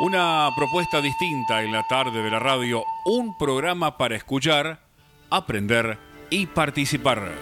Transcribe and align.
Una 0.00 0.50
propuesta 0.54 1.00
distinta 1.00 1.60
en 1.64 1.72
la 1.72 1.82
tarde 1.88 2.22
de 2.22 2.30
la 2.30 2.38
radio, 2.38 2.84
un 3.04 3.36
programa 3.36 3.98
para 3.98 4.14
escuchar, 4.14 4.78
aprender 5.28 5.98
y 6.30 6.46
participar. 6.46 7.32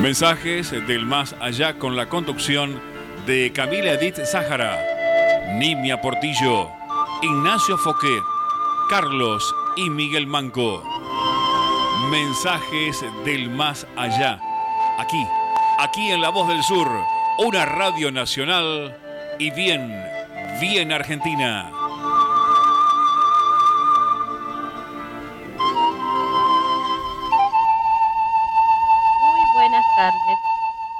Mensajes 0.00 0.72
del 0.72 1.06
más 1.06 1.36
allá 1.40 1.78
con 1.78 1.94
la 1.94 2.08
conducción 2.08 2.80
de 3.26 3.52
Camila 3.52 3.92
Edith 3.92 4.24
Zájara, 4.24 4.76
Nimia 5.54 6.00
Portillo, 6.00 6.68
Ignacio 7.22 7.78
Foquet, 7.78 8.24
Carlos 8.90 9.54
y 9.76 9.88
Miguel 9.88 10.26
Manco. 10.26 10.82
Mensajes 12.10 13.04
del 13.24 13.50
más 13.50 13.86
allá, 13.94 14.40
aquí, 14.98 15.24
aquí 15.78 16.10
en 16.10 16.20
La 16.20 16.30
Voz 16.30 16.48
del 16.48 16.64
Sur, 16.64 16.88
una 17.38 17.66
radio 17.66 18.10
nacional 18.10 18.98
y 19.38 19.52
bien, 19.52 20.11
bien 20.62 20.92
argentina. 20.92 21.72
Muy 29.18 29.40
buenas 29.54 29.84
tardes. 29.96 30.38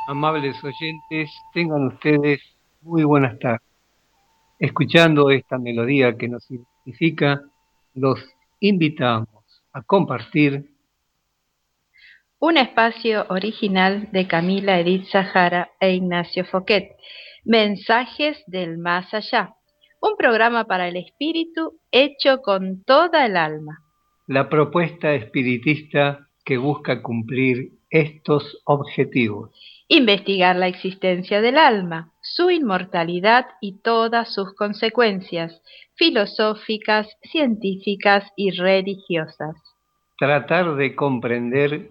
Amables 0.09 0.65
oyentes, 0.65 1.31
tengan 1.55 1.87
ustedes 1.87 2.41
muy 2.81 3.05
buenas 3.05 3.39
tardes. 3.39 3.63
Escuchando 4.59 5.31
esta 5.31 5.59
melodía 5.59 6.17
que 6.19 6.27
nos 6.27 6.45
identifica, 6.51 7.41
los 7.95 8.19
invitamos 8.59 9.63
a 9.73 9.83
compartir 9.83 10.73
un 12.41 12.57
espacio 12.57 13.27
original 13.29 14.09
de 14.11 14.27
Camila 14.27 14.81
Edith 14.81 15.07
Sahara 15.07 15.71
e 15.79 15.93
Ignacio 15.93 16.45
Foquet, 16.45 16.97
Mensajes 17.45 18.41
del 18.47 18.79
Más 18.79 19.13
Allá, 19.13 19.57
un 20.01 20.17
programa 20.17 20.65
para 20.67 20.87
el 20.87 20.97
espíritu 20.97 21.81
hecho 21.91 22.39
con 22.41 22.85
toda 22.85 23.27
el 23.27 23.37
alma. 23.37 23.79
La 24.29 24.49
propuesta 24.49 25.13
espiritista 25.15 26.29
que 26.45 26.57
busca 26.57 27.03
cumplir 27.03 27.73
estos 27.91 28.63
objetivos. 28.65 29.51
Investigar 29.89 30.55
la 30.55 30.69
existencia 30.69 31.41
del 31.41 31.59
alma, 31.59 32.13
su 32.23 32.49
inmortalidad 32.49 33.47
y 33.61 33.81
todas 33.83 34.33
sus 34.33 34.55
consecuencias 34.55 35.61
filosóficas, 35.97 37.09
científicas 37.23 38.25
y 38.37 38.53
religiosas. 38.53 39.57
Tratar 40.17 40.77
de 40.77 40.95
comprender 40.95 41.91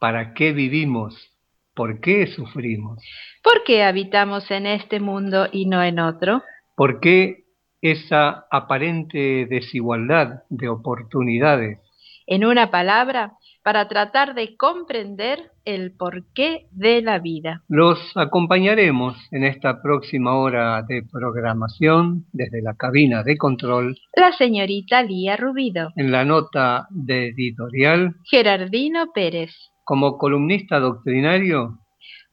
para 0.00 0.32
qué 0.32 0.52
vivimos, 0.52 1.30
por 1.78 2.00
qué 2.00 2.26
sufrimos. 2.26 2.98
¿Por 3.40 3.62
qué 3.62 3.84
habitamos 3.84 4.50
en 4.50 4.66
este 4.66 4.98
mundo 4.98 5.46
y 5.52 5.66
no 5.66 5.80
en 5.80 6.00
otro? 6.00 6.42
¿Por 6.74 6.98
qué 6.98 7.44
esa 7.80 8.46
aparente 8.50 9.46
desigualdad 9.48 10.42
de 10.50 10.68
oportunidades? 10.68 11.78
En 12.26 12.44
una 12.44 12.72
palabra, 12.72 13.34
para 13.62 13.86
tratar 13.86 14.34
de 14.34 14.56
comprender 14.56 15.52
el 15.64 15.92
porqué 15.96 16.66
de 16.72 17.00
la 17.00 17.20
vida. 17.20 17.62
Los 17.68 17.98
acompañaremos 18.16 19.16
en 19.30 19.44
esta 19.44 19.80
próxima 19.80 20.36
hora 20.36 20.82
de 20.82 21.04
programación 21.04 22.24
desde 22.32 22.60
la 22.60 22.74
cabina 22.74 23.22
de 23.22 23.36
control. 23.36 23.96
La 24.16 24.32
señorita 24.32 25.04
Lía 25.04 25.36
Rubido. 25.36 25.90
En 25.94 26.10
la 26.10 26.24
nota 26.24 26.88
de 26.90 27.28
editorial. 27.28 28.16
Gerardino 28.24 29.12
Pérez. 29.14 29.52
Como 29.88 30.18
columnista 30.18 30.80
doctrinario. 30.80 31.78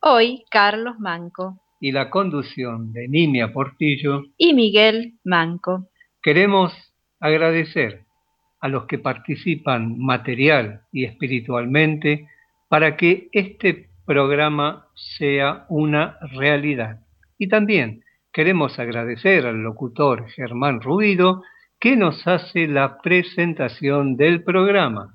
Hoy 0.02 0.44
Carlos 0.52 1.00
Manco. 1.00 1.62
Y 1.80 1.94
la 1.94 2.09
conducción 2.09 2.92
de 2.92 3.08
Nimia 3.08 3.53
Portillo. 3.53 4.23
Y 4.38 4.53
Miguel 4.53 5.14
Manco. 5.23 5.88
Queremos 6.22 6.73
agradecer 7.22 8.02
a 8.59 8.67
los 8.67 8.88
que 8.88 9.00
participan 9.00 9.97
material 9.97 10.81
y 10.92 11.06
espiritualmente 11.06 12.28
para 12.67 12.97
que 12.97 13.29
este 13.31 13.88
programa 14.06 14.90
sea 15.18 15.66
una 15.69 16.18
realidad. 16.34 17.06
Y 17.38 17.47
también 17.47 18.03
queremos 18.34 18.78
agradecer 18.79 19.46
al 19.46 19.63
locutor 19.63 20.28
Germán 20.28 20.81
Rubido 20.81 21.41
que 21.79 21.96
nos 21.96 22.28
hace 22.28 22.68
la 22.68 22.97
presentación 22.97 24.18
del 24.18 24.44
programa. 24.44 25.15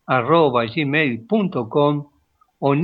arroba 0.05 0.67
gmail.com 0.67 2.11
o 2.59 2.75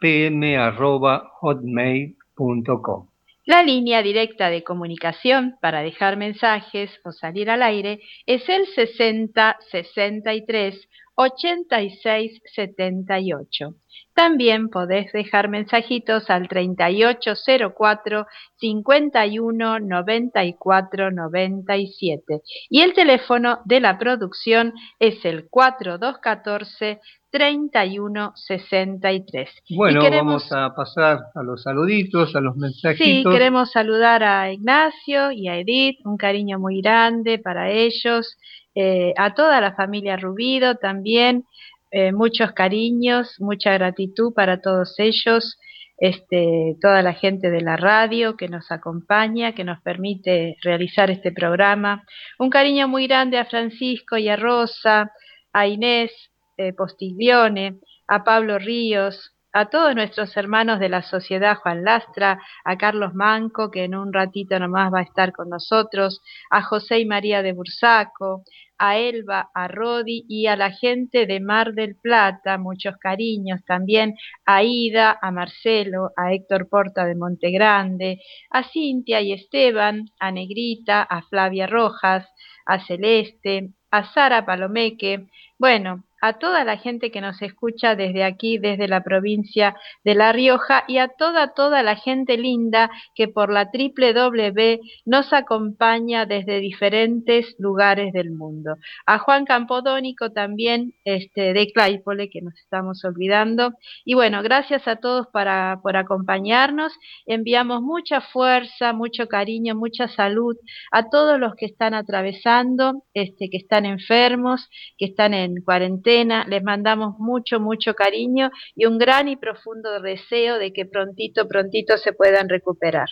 pm 0.00 0.58
arroba 0.58 1.28
hotmail.com. 1.40 3.08
La 3.46 3.62
línea 3.62 4.02
directa 4.02 4.50
de 4.50 4.64
comunicación 4.64 5.56
para 5.60 5.80
dejar 5.82 6.16
mensajes 6.16 6.90
o 7.04 7.12
salir 7.12 7.48
al 7.48 7.62
aire 7.62 8.00
es 8.26 8.48
el 8.48 8.66
60 8.66 9.58
63 9.70 10.88
86 11.14 12.42
78. 12.56 13.74
También 14.14 14.68
podés 14.68 15.12
dejar 15.12 15.48
mensajitos 15.48 16.28
al 16.28 16.48
3804 16.48 18.26
51 18.56 19.78
94 19.78 21.10
97. 21.12 22.42
Y 22.68 22.80
el 22.80 22.94
teléfono 22.94 23.60
de 23.64 23.78
la 23.78 23.96
producción 23.96 24.74
es 24.98 25.24
el 25.24 25.48
4214 25.48 26.98
3163. 27.36 29.50
Bueno, 29.76 30.00
vamos 30.10 30.50
a 30.52 30.74
pasar 30.74 31.26
a 31.34 31.42
los 31.42 31.62
saluditos, 31.62 32.34
a 32.34 32.40
los 32.40 32.56
mensajitos. 32.56 33.06
Sí, 33.06 33.22
queremos 33.30 33.72
saludar 33.72 34.24
a 34.24 34.50
Ignacio 34.50 35.32
y 35.32 35.48
a 35.48 35.58
Edith, 35.58 35.98
un 36.06 36.16
cariño 36.16 36.58
muy 36.58 36.80
grande 36.80 37.38
para 37.38 37.70
ellos, 37.70 38.38
eh, 38.74 39.12
a 39.18 39.34
toda 39.34 39.60
la 39.60 39.74
familia 39.74 40.16
Rubido 40.16 40.76
también, 40.76 41.44
eh, 41.90 42.12
muchos 42.12 42.52
cariños, 42.52 43.38
mucha 43.38 43.74
gratitud 43.74 44.32
para 44.32 44.62
todos 44.62 44.94
ellos, 44.98 45.58
este, 45.98 46.76
toda 46.80 47.02
la 47.02 47.12
gente 47.12 47.50
de 47.50 47.60
la 47.60 47.76
radio 47.76 48.34
que 48.34 48.48
nos 48.48 48.72
acompaña, 48.72 49.52
que 49.52 49.64
nos 49.64 49.82
permite 49.82 50.56
realizar 50.62 51.10
este 51.10 51.32
programa. 51.32 52.02
Un 52.38 52.48
cariño 52.48 52.88
muy 52.88 53.06
grande 53.06 53.36
a 53.38 53.44
Francisco 53.44 54.16
y 54.16 54.30
a 54.30 54.36
Rosa, 54.36 55.12
a 55.52 55.66
Inés, 55.66 56.30
eh, 56.56 56.72
Postiglione, 56.72 57.80
a 58.08 58.24
Pablo 58.24 58.58
Ríos, 58.58 59.32
a 59.52 59.70
todos 59.70 59.94
nuestros 59.94 60.36
hermanos 60.36 60.80
de 60.80 60.90
la 60.90 61.00
Sociedad 61.00 61.56
Juan 61.56 61.82
Lastra, 61.82 62.38
a 62.62 62.76
Carlos 62.76 63.14
Manco, 63.14 63.70
que 63.70 63.84
en 63.84 63.94
un 63.94 64.12
ratito 64.12 64.58
nomás 64.58 64.92
va 64.92 64.98
a 64.98 65.02
estar 65.02 65.32
con 65.32 65.48
nosotros, 65.48 66.20
a 66.50 66.60
José 66.60 66.98
y 67.00 67.06
María 67.06 67.40
de 67.42 67.54
Bursaco, 67.54 68.44
a 68.76 68.98
Elba, 68.98 69.50
a 69.54 69.68
Rodi 69.68 70.26
y 70.28 70.46
a 70.48 70.56
la 70.56 70.70
gente 70.72 71.24
de 71.24 71.40
Mar 71.40 71.72
del 71.72 71.96
Plata, 71.96 72.58
muchos 72.58 72.98
cariños 72.98 73.64
también, 73.64 74.14
a 74.44 74.62
Ida, 74.62 75.18
a 75.22 75.30
Marcelo, 75.30 76.10
a 76.16 76.34
Héctor 76.34 76.68
Porta 76.68 77.06
de 77.06 77.14
Montegrande, 77.14 78.20
a 78.50 78.62
Cintia 78.62 79.22
y 79.22 79.32
Esteban, 79.32 80.10
a 80.20 80.30
Negrita, 80.32 81.02
a 81.02 81.22
Flavia 81.22 81.66
Rojas, 81.66 82.28
a 82.66 82.78
Celeste, 82.84 83.70
a 83.90 84.04
Sara 84.12 84.44
Palomeque, 84.44 85.26
bueno, 85.58 86.04
a 86.20 86.34
toda 86.34 86.64
la 86.64 86.78
gente 86.78 87.10
que 87.10 87.20
nos 87.20 87.40
escucha 87.42 87.94
desde 87.94 88.24
aquí, 88.24 88.58
desde 88.58 88.88
la 88.88 89.02
provincia 89.02 89.76
de 90.04 90.14
La 90.14 90.32
Rioja 90.32 90.84
y 90.88 90.98
a 90.98 91.08
toda, 91.08 91.52
toda 91.54 91.82
la 91.82 91.96
gente 91.96 92.38
linda 92.38 92.90
que 93.14 93.28
por 93.28 93.52
la 93.52 93.66
W 93.66 94.80
nos 95.04 95.32
acompaña 95.32 96.26
desde 96.26 96.60
diferentes 96.60 97.54
lugares 97.58 98.12
del 98.12 98.30
mundo. 98.30 98.76
A 99.04 99.18
Juan 99.18 99.44
Campodónico 99.44 100.32
también 100.32 100.94
este, 101.04 101.52
de 101.52 101.70
Claypole, 101.72 102.30
que 102.30 102.42
nos 102.42 102.54
estamos 102.58 103.04
olvidando. 103.04 103.72
Y 104.04 104.14
bueno, 104.14 104.42
gracias 104.42 104.88
a 104.88 104.96
todos 104.96 105.26
para, 105.28 105.80
por 105.82 105.96
acompañarnos. 105.96 106.92
Enviamos 107.26 107.82
mucha 107.82 108.20
fuerza, 108.20 108.92
mucho 108.92 109.28
cariño, 109.28 109.74
mucha 109.74 110.08
salud 110.08 110.56
a 110.92 111.10
todos 111.10 111.38
los 111.38 111.54
que 111.54 111.66
están 111.66 111.94
atravesando, 111.94 113.04
este, 113.12 113.50
que 113.50 113.58
están 113.58 113.84
enfermos, 113.84 114.68
que 114.96 115.06
están 115.06 115.34
en 115.34 115.60
cuarentena 115.62 116.05
les 116.06 116.62
mandamos 116.62 117.18
mucho, 117.18 117.58
mucho 117.58 117.94
cariño 117.94 118.50
y 118.74 118.86
un 118.86 118.96
gran 118.98 119.28
y 119.28 119.36
profundo 119.36 120.00
deseo 120.00 120.58
de 120.58 120.72
que 120.72 120.86
prontito, 120.86 121.48
prontito 121.48 121.96
se 121.96 122.12
puedan 122.12 122.48
recuperar. 122.48 123.08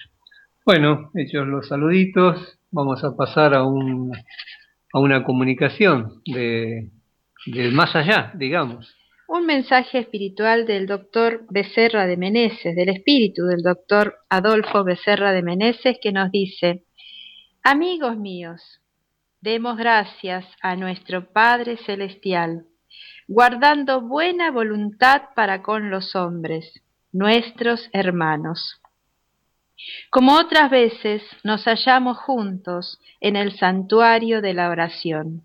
Bueno, 0.65 1.11
hechos 1.15 1.47
los 1.47 1.69
saluditos, 1.69 2.59
vamos 2.71 3.03
a 3.05 3.17
pasar 3.17 3.55
a, 3.55 3.65
un, 3.65 4.13
a 4.93 5.01
una 5.01 5.25
comunicación 5.25 6.23
de, 6.25 6.91
del 7.47 7.73
más 7.73 7.95
allá, 7.97 8.33
digamos. 8.35 8.95
Un 9.27 9.47
mensaje 9.47 9.99
espiritual 9.99 10.65
del 10.65 10.87
doctor 10.87 11.45
Becerra 11.51 12.07
de 12.07 12.17
Meneses, 12.17 12.77
del 12.77 12.91
espíritu 12.91 13.45
del 13.47 13.63
doctor 13.63 14.19
Adolfo 14.29 14.85
Becerra 14.85 15.33
de 15.33 15.43
Meneses, 15.43 15.99
que 16.01 16.13
nos 16.13 16.31
dice, 16.31 16.85
Amigos 17.63 18.17
míos, 18.17 18.61
demos 19.41 19.77
gracias 19.77 20.47
a 20.63 20.77
nuestro 20.77 21.33
Padre 21.33 21.79
Celestial 21.79 22.67
guardando 23.29 24.01
buena 24.01 24.51
voluntad 24.51 25.23
para 25.35 25.63
con 25.63 25.91
los 25.91 26.15
hombres, 26.15 26.83
nuestros 27.13 27.89
hermanos. 27.93 28.81
Como 30.11 30.37
otras 30.37 30.71
veces 30.71 31.23
nos 31.43 31.65
hallamos 31.65 32.19
juntos 32.19 33.01
en 33.21 33.37
el 33.37 33.57
santuario 33.59 34.41
de 34.41 34.55
la 34.55 34.71
oración. 34.71 35.43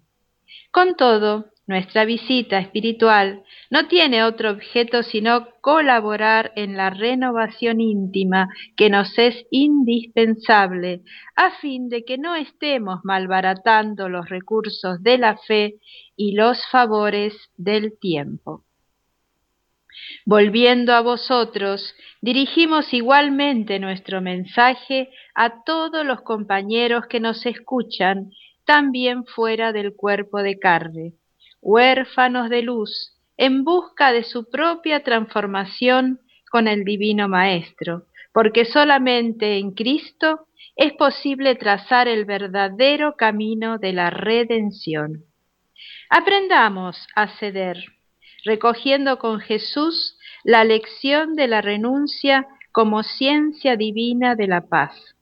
Con 0.71 0.95
todo, 0.95 1.45
nuestra 1.69 2.04
visita 2.04 2.57
espiritual 2.57 3.44
no 3.69 3.88
tiene 3.88 4.24
otro 4.24 4.50
objeto 4.50 5.04
sino 5.04 5.50
colaborar 5.62 6.51
en 6.56 6.75
la 6.75 6.89
renovación 6.89 7.80
íntima 7.80 8.50
que 8.75 8.89
nos 8.89 9.16
es 9.19 9.45
indispensable 9.51 11.04
a 11.36 11.51
fin 11.62 11.88
de 11.88 12.04
que 12.06 12.18
no 12.18 12.33
estemos 12.33 13.01
malbaratando 13.04 14.10
los 14.10 14.27
recursos 14.30 15.04
de 15.04 15.19
la 15.19 15.38
fe 15.38 15.75
y 16.16 16.31
los 16.31 16.57
favores 16.71 17.36
del 17.56 18.00
tiempo. 18.00 18.63
Volviendo 20.25 20.94
a 20.94 21.01
vosotros, 21.01 21.94
dirigimos 22.19 22.95
igualmente 22.95 23.77
nuestro 23.77 24.22
mensaje 24.22 25.12
a 25.36 25.63
todos 25.63 26.04
los 26.04 26.22
compañeros 26.22 27.06
que 27.06 27.19
nos 27.19 27.45
escuchan, 27.45 28.31
también 28.65 29.24
fuera 29.24 29.72
del 29.72 29.94
cuerpo 29.95 30.42
de 30.42 30.57
carne 30.57 31.13
huérfanos 31.61 32.50
de 32.50 32.61
luz, 32.61 33.15
en 33.38 33.63
busca 33.63 34.11
de 34.11 34.23
su 34.23 34.50
propia 34.50 35.03
transformación 35.03 36.19
con 36.51 36.67
el 36.67 36.83
Divino 36.83 37.27
Maestro, 37.27 38.03
porque 38.33 38.65
solamente 38.65 39.57
en 39.57 39.71
Cristo 39.71 40.47
es 40.75 40.94
posible 40.94 41.56
trazar 41.56 42.07
el 42.07 42.25
verdadero 42.25 43.15
camino 43.15 43.77
de 43.77 43.94
la 43.94 44.09
redención. 44.09 45.25
Aprendamos 46.09 47.07
a 47.15 47.27
ceder, 47.38 47.77
recogiendo 48.45 49.19
con 49.19 49.39
Jesús 49.39 50.17
la 50.44 50.63
lección 50.63 51.35
de 51.35 51.47
la 51.47 51.62
renuncia 51.62 52.47
como 52.71 53.03
ciencia 53.03 53.75
divina 53.75 54.35
de 54.35 54.47
la 54.47 54.67
paz. 54.67 55.15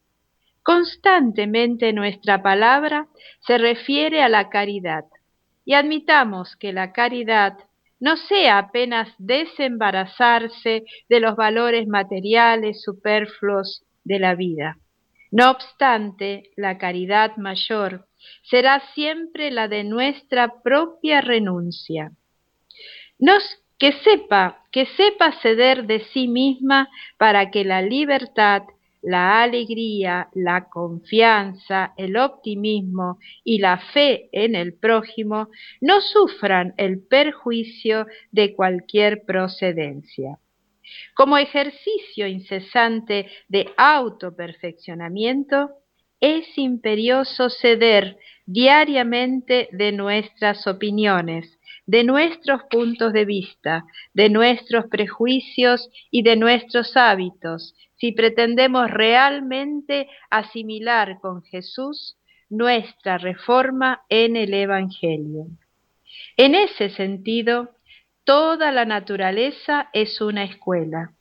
Constantemente 0.63 1.93
nuestra 1.93 2.43
palabra 2.43 3.07
se 3.39 3.57
refiere 3.57 4.21
a 4.21 4.29
la 4.29 4.49
caridad, 4.49 5.05
y 5.67 5.73
admitamos 5.73 6.55
que 6.55 6.71
la 6.71 6.93
caridad 6.93 7.57
no 7.99 8.15
sea 8.15 8.57
apenas 8.57 9.09
desembarazarse 9.17 10.85
de 11.09 11.19
los 11.19 11.35
valores 11.35 11.89
materiales 11.89 12.81
superfluos 12.81 13.83
de 14.05 14.17
la 14.17 14.33
vida. 14.33 14.77
No 15.29 15.51
obstante, 15.51 16.51
la 16.55 16.77
caridad 16.77 17.35
mayor 17.35 18.07
será 18.43 18.81
siempre 18.95 19.51
la 19.51 19.67
de 19.67 19.83
nuestra 19.83 20.61
propia 20.63 21.19
renuncia. 21.19 22.11
Nos, 23.19 23.43
que 23.77 23.91
sepa, 23.91 24.63
que 24.71 24.85
sepa 24.85 25.33
ceder 25.41 25.85
de 25.85 25.99
sí 26.13 26.29
misma 26.29 26.87
para 27.17 27.51
que 27.51 27.65
la 27.65 27.81
libertad 27.81 28.63
la 29.07 29.41
alegría, 29.41 30.27
la 30.33 30.67
confianza, 30.67 31.93
el 31.95 32.17
optimismo 32.17 33.19
y 33.41 33.59
la 33.59 33.77
fe 33.77 34.27
en 34.33 34.53
el 34.53 34.73
prójimo 34.73 35.47
no 35.79 36.01
sufran 36.01 36.73
el 36.75 37.07
perjuicio 37.07 38.05
de 38.31 38.53
cualquier 38.53 39.23
procedencia. 39.23 40.39
Como 41.15 41.37
ejercicio 41.37 42.27
incesante 42.27 43.27
de 43.47 43.69
autoperfeccionamiento, 43.77 45.69
es 46.19 46.57
imperioso 46.57 47.49
ceder 47.49 48.17
diariamente 48.45 49.69
de 49.71 49.93
nuestras 49.93 50.67
opiniones, 50.67 51.56
de 51.87 52.03
nuestros 52.03 52.63
puntos 52.69 53.13
de 53.13 53.25
vista, 53.25 53.85
de 54.13 54.29
nuestros 54.29 54.85
prejuicios 54.87 55.89
y 56.11 56.21
de 56.21 56.35
nuestros 56.35 56.95
hábitos, 56.97 57.75
si 57.95 58.11
pretendemos 58.11 58.91
realmente 58.91 60.09
asimilar 60.29 61.19
con 61.21 61.43
Jesús 61.43 62.17
nuestra 62.49 63.17
reforma 63.17 64.01
en 64.09 64.35
el 64.35 64.53
Evangelio. 64.53 65.47
En 66.35 66.55
ese 66.55 66.89
sentido, 66.89 67.71
toda 68.25 68.71
la 68.71 68.85
naturaleza 68.85 69.89
es 69.93 70.19
una 70.21 70.43
escuela. 70.43 71.13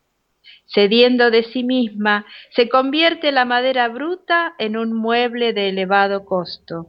Cediendo 0.66 1.30
de 1.30 1.44
sí 1.44 1.62
misma, 1.62 2.26
se 2.50 2.69
convierte 2.69 3.30
la 3.30 3.44
madera 3.44 3.88
bruta 3.88 4.54
en 4.58 4.76
un 4.76 4.92
mueble 4.92 5.52
de 5.52 5.69
elevado 5.69 6.24
costo. 6.24 6.88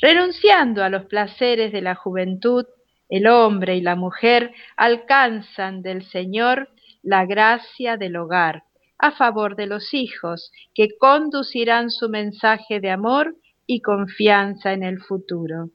Renunciando 0.00 0.82
a 0.82 0.88
los 0.88 1.06
placeres 1.06 1.72
de 1.72 1.80
la 1.80 1.94
juventud, 1.94 2.66
el 3.08 3.26
hombre 3.26 3.76
y 3.76 3.80
la 3.80 3.96
mujer 3.96 4.52
alcanzan 4.76 5.82
del 5.82 6.04
Señor 6.04 6.68
la 7.02 7.26
gracia 7.26 7.96
del 7.96 8.16
hogar, 8.16 8.64
a 8.98 9.12
favor 9.12 9.56
de 9.56 9.66
los 9.66 9.92
hijos, 9.92 10.50
que 10.74 10.96
conducirán 10.98 11.90
su 11.90 12.08
mensaje 12.08 12.80
de 12.80 12.90
amor 12.90 13.36
y 13.66 13.80
confianza 13.80 14.72
en 14.72 14.82
el 14.82 15.00
futuro. 15.00 15.70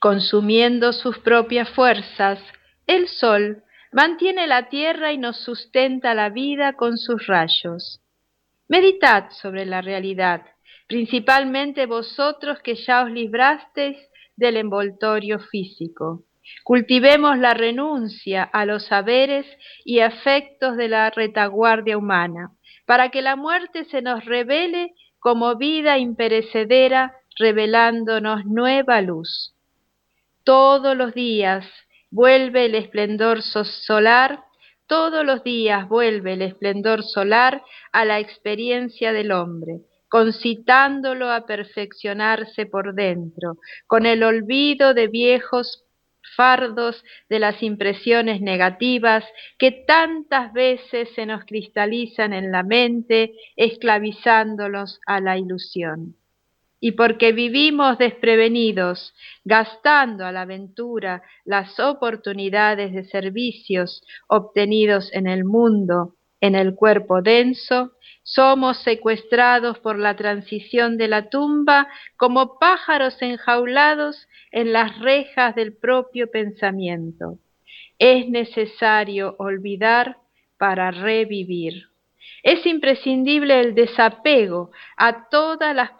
Consumiendo 0.00 0.92
sus 0.92 1.18
propias 1.18 1.70
fuerzas, 1.70 2.40
el 2.86 3.08
sol 3.08 3.62
mantiene 3.92 4.46
la 4.46 4.68
tierra 4.68 5.12
y 5.12 5.18
nos 5.18 5.38
sustenta 5.38 6.14
la 6.14 6.28
vida 6.28 6.74
con 6.74 6.98
sus 6.98 7.26
rayos. 7.26 8.00
Meditad 8.68 9.30
sobre 9.30 9.64
la 9.64 9.80
realidad, 9.80 10.42
principalmente 10.88 11.86
vosotros 11.86 12.58
que 12.60 12.74
ya 12.74 13.04
os 13.04 13.10
librasteis 13.10 13.96
del 14.36 14.56
envoltorio 14.56 15.38
físico. 15.38 16.22
Cultivemos 16.62 17.38
la 17.38 17.54
renuncia 17.54 18.44
a 18.44 18.64
los 18.64 18.86
saberes 18.86 19.46
y 19.84 20.00
afectos 20.00 20.76
de 20.76 20.88
la 20.88 21.10
retaguardia 21.10 21.98
humana, 21.98 22.52
para 22.84 23.10
que 23.10 23.22
la 23.22 23.34
muerte 23.34 23.84
se 23.84 24.02
nos 24.02 24.24
revele 24.24 24.94
como 25.18 25.56
vida 25.56 25.98
imperecedera, 25.98 27.14
revelándonos 27.38 28.44
nueva 28.46 29.00
luz. 29.00 29.54
Todos 30.44 30.96
los 30.96 31.12
días 31.14 31.66
vuelve 32.10 32.66
el 32.66 32.76
esplendor 32.76 33.42
solar, 33.42 34.44
todos 34.86 35.24
los 35.24 35.42
días 35.42 35.88
vuelve 35.88 36.34
el 36.34 36.42
esplendor 36.42 37.02
solar 37.02 37.62
a 37.90 38.04
la 38.04 38.20
experiencia 38.20 39.12
del 39.12 39.32
hombre 39.32 39.80
concitándolo 40.16 41.30
a 41.30 41.44
perfeccionarse 41.44 42.64
por 42.64 42.94
dentro, 42.94 43.58
con 43.86 44.06
el 44.06 44.22
olvido 44.22 44.94
de 44.94 45.08
viejos 45.08 45.84
fardos 46.34 47.04
de 47.28 47.38
las 47.38 47.62
impresiones 47.62 48.40
negativas 48.40 49.26
que 49.58 49.72
tantas 49.72 50.54
veces 50.54 51.10
se 51.14 51.26
nos 51.26 51.44
cristalizan 51.44 52.32
en 52.32 52.50
la 52.50 52.62
mente, 52.62 53.34
esclavizándolos 53.56 55.00
a 55.06 55.20
la 55.20 55.36
ilusión. 55.36 56.16
Y 56.80 56.92
porque 56.92 57.32
vivimos 57.32 57.98
desprevenidos, 57.98 59.12
gastando 59.44 60.24
a 60.24 60.32
la 60.32 60.42
aventura 60.42 61.20
las 61.44 61.78
oportunidades 61.78 62.94
de 62.94 63.04
servicios 63.04 64.02
obtenidos 64.28 65.12
en 65.12 65.26
el 65.26 65.44
mundo, 65.44 66.15
en 66.40 66.54
el 66.54 66.74
cuerpo 66.74 67.22
denso, 67.22 67.92
somos 68.22 68.78
secuestrados 68.82 69.78
por 69.78 69.98
la 69.98 70.16
transición 70.16 70.96
de 70.96 71.08
la 71.08 71.28
tumba 71.30 71.88
como 72.16 72.58
pájaros 72.58 73.20
enjaulados 73.22 74.26
en 74.50 74.72
las 74.72 74.98
rejas 74.98 75.54
del 75.54 75.76
propio 75.76 76.30
pensamiento. 76.30 77.38
Es 77.98 78.28
necesario 78.28 79.36
olvidar 79.38 80.18
para 80.58 80.90
revivir. 80.90 81.88
Es 82.42 82.66
imprescindible 82.66 83.60
el 83.60 83.74
desapego 83.74 84.70
a 84.96 85.28
todas 85.28 85.74
las 85.74 85.90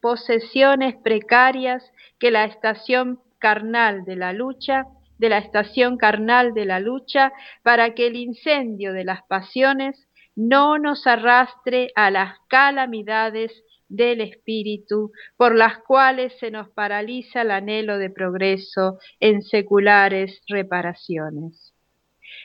posesiones 0.00 0.96
precarias 1.02 1.90
que 2.18 2.30
la 2.30 2.44
estación 2.44 3.20
carnal 3.38 4.04
de 4.04 4.16
la 4.16 4.32
lucha, 4.32 4.86
de 5.18 5.28
la 5.28 5.38
estación 5.38 5.96
carnal 5.96 6.54
de 6.54 6.64
la 6.64 6.80
lucha, 6.80 7.32
para 7.62 7.94
que 7.94 8.06
el 8.06 8.16
incendio 8.16 8.92
de 8.92 9.04
las 9.04 9.22
pasiones 9.24 10.08
no 10.36 10.78
nos 10.78 11.06
arrastre 11.06 11.90
a 11.94 12.10
las 12.10 12.38
calamidades 12.48 13.52
del 13.88 14.20
espíritu 14.20 15.12
por 15.36 15.54
las 15.54 15.78
cuales 15.78 16.36
se 16.38 16.50
nos 16.50 16.68
paraliza 16.70 17.42
el 17.42 17.50
anhelo 17.50 17.98
de 17.98 18.10
progreso 18.10 18.98
en 19.20 19.42
seculares 19.42 20.42
reparaciones. 20.48 21.72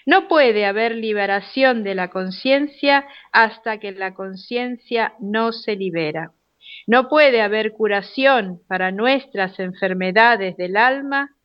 No 0.05 0.27
puede 0.27 0.65
haber 0.65 0.95
liberación 0.95 1.83
de 1.83 1.95
la 1.95 2.09
conciencia 2.09 3.07
hasta 3.31 3.79
que 3.79 3.91
la 3.91 4.13
conciencia 4.13 5.13
no 5.19 5.51
se 5.51 5.75
libera. 5.75 6.33
No 6.85 7.09
puede 7.09 7.41
haber 7.41 7.71
curación 7.71 8.61
para 8.67 8.91
nuestras 8.91 9.59
enfermedades 9.59 10.57
del 10.57 10.77
alma 10.77 11.35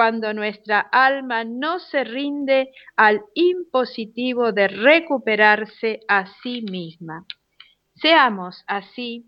cuando 0.00 0.32
nuestra 0.32 0.80
alma 0.80 1.44
no 1.44 1.78
se 1.78 2.04
rinde 2.04 2.70
al 2.96 3.20
impositivo 3.34 4.50
de 4.50 4.66
recuperarse 4.66 6.00
a 6.08 6.24
sí 6.42 6.62
misma. 6.62 7.26
Seamos 7.96 8.64
así, 8.66 9.26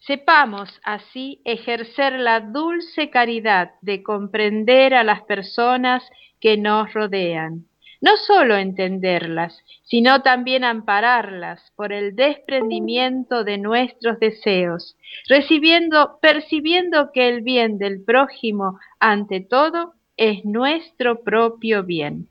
sepamos 0.00 0.80
así 0.82 1.40
ejercer 1.44 2.14
la 2.14 2.40
dulce 2.40 3.08
caridad 3.08 3.70
de 3.80 4.02
comprender 4.02 4.94
a 4.94 5.04
las 5.04 5.22
personas 5.22 6.02
que 6.40 6.56
nos 6.56 6.92
rodean 6.92 7.67
no 8.00 8.16
solo 8.16 8.56
entenderlas, 8.56 9.64
sino 9.82 10.22
también 10.22 10.64
ampararlas 10.64 11.72
por 11.76 11.92
el 11.92 12.14
desprendimiento 12.14 13.44
de 13.44 13.58
nuestros 13.58 14.20
deseos, 14.20 14.96
recibiendo, 15.28 16.18
percibiendo 16.20 17.10
que 17.12 17.28
el 17.28 17.42
bien 17.42 17.78
del 17.78 18.02
prójimo, 18.04 18.78
ante 19.00 19.40
todo, 19.40 19.94
es 20.16 20.44
nuestro 20.44 21.22
propio 21.22 21.84
bien. 21.84 22.28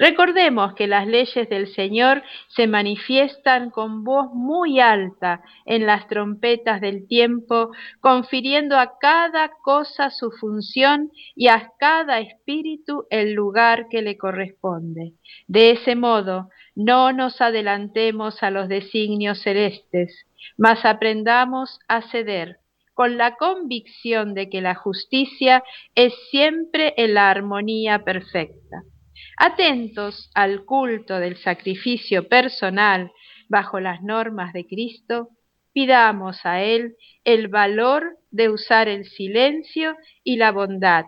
Recordemos 0.00 0.72
que 0.72 0.86
las 0.86 1.06
leyes 1.06 1.46
del 1.50 1.66
Señor 1.74 2.22
se 2.48 2.66
manifiestan 2.66 3.68
con 3.68 4.02
voz 4.02 4.32
muy 4.32 4.80
alta 4.80 5.42
en 5.66 5.84
las 5.84 6.08
trompetas 6.08 6.80
del 6.80 7.06
tiempo, 7.06 7.70
confiriendo 8.00 8.78
a 8.78 8.96
cada 8.98 9.50
cosa 9.62 10.08
su 10.08 10.30
función 10.30 11.10
y 11.36 11.48
a 11.48 11.72
cada 11.78 12.18
espíritu 12.18 13.04
el 13.10 13.34
lugar 13.34 13.88
que 13.90 14.00
le 14.00 14.16
corresponde. 14.16 15.12
De 15.48 15.72
ese 15.72 15.96
modo, 15.96 16.48
no 16.74 17.12
nos 17.12 17.42
adelantemos 17.42 18.42
a 18.42 18.50
los 18.50 18.68
designios 18.70 19.42
celestes, 19.42 20.24
mas 20.56 20.86
aprendamos 20.86 21.78
a 21.88 22.00
ceder 22.00 22.56
con 22.94 23.18
la 23.18 23.36
convicción 23.36 24.32
de 24.32 24.48
que 24.48 24.62
la 24.62 24.76
justicia 24.76 25.62
es 25.94 26.14
siempre 26.30 26.94
en 26.96 27.12
la 27.12 27.28
armonía 27.28 28.02
perfecta. 28.02 28.82
Atentos 29.36 30.30
al 30.34 30.64
culto 30.64 31.18
del 31.18 31.36
sacrificio 31.36 32.28
personal 32.28 33.12
bajo 33.48 33.80
las 33.80 34.02
normas 34.02 34.52
de 34.52 34.66
Cristo, 34.66 35.28
pidamos 35.72 36.44
a 36.44 36.62
Él 36.62 36.96
el 37.24 37.48
valor 37.48 38.18
de 38.30 38.48
usar 38.48 38.88
el 38.88 39.04
silencio 39.04 39.96
y 40.24 40.36
la 40.36 40.52
bondad, 40.52 41.04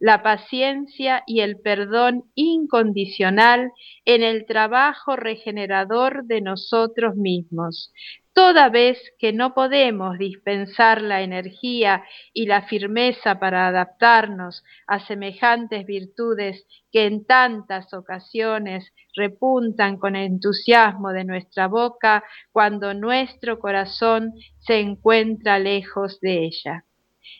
la 0.00 0.22
paciencia 0.22 1.22
y 1.26 1.40
el 1.40 1.60
perdón 1.60 2.24
incondicional 2.34 3.70
en 4.06 4.22
el 4.22 4.46
trabajo 4.46 5.14
regenerador 5.14 6.24
de 6.24 6.40
nosotros 6.40 7.16
mismos, 7.16 7.92
toda 8.32 8.70
vez 8.70 8.98
que 9.18 9.34
no 9.34 9.52
podemos 9.52 10.16
dispensar 10.16 11.02
la 11.02 11.20
energía 11.20 12.02
y 12.32 12.46
la 12.46 12.62
firmeza 12.62 13.38
para 13.38 13.66
adaptarnos 13.66 14.64
a 14.86 15.00
semejantes 15.00 15.84
virtudes 15.84 16.66
que 16.90 17.04
en 17.04 17.26
tantas 17.26 17.92
ocasiones 17.92 18.94
repuntan 19.14 19.98
con 19.98 20.16
entusiasmo 20.16 21.10
de 21.10 21.24
nuestra 21.24 21.68
boca 21.68 22.24
cuando 22.52 22.94
nuestro 22.94 23.58
corazón 23.58 24.32
se 24.60 24.80
encuentra 24.80 25.58
lejos 25.58 26.18
de 26.20 26.46
ella. 26.46 26.84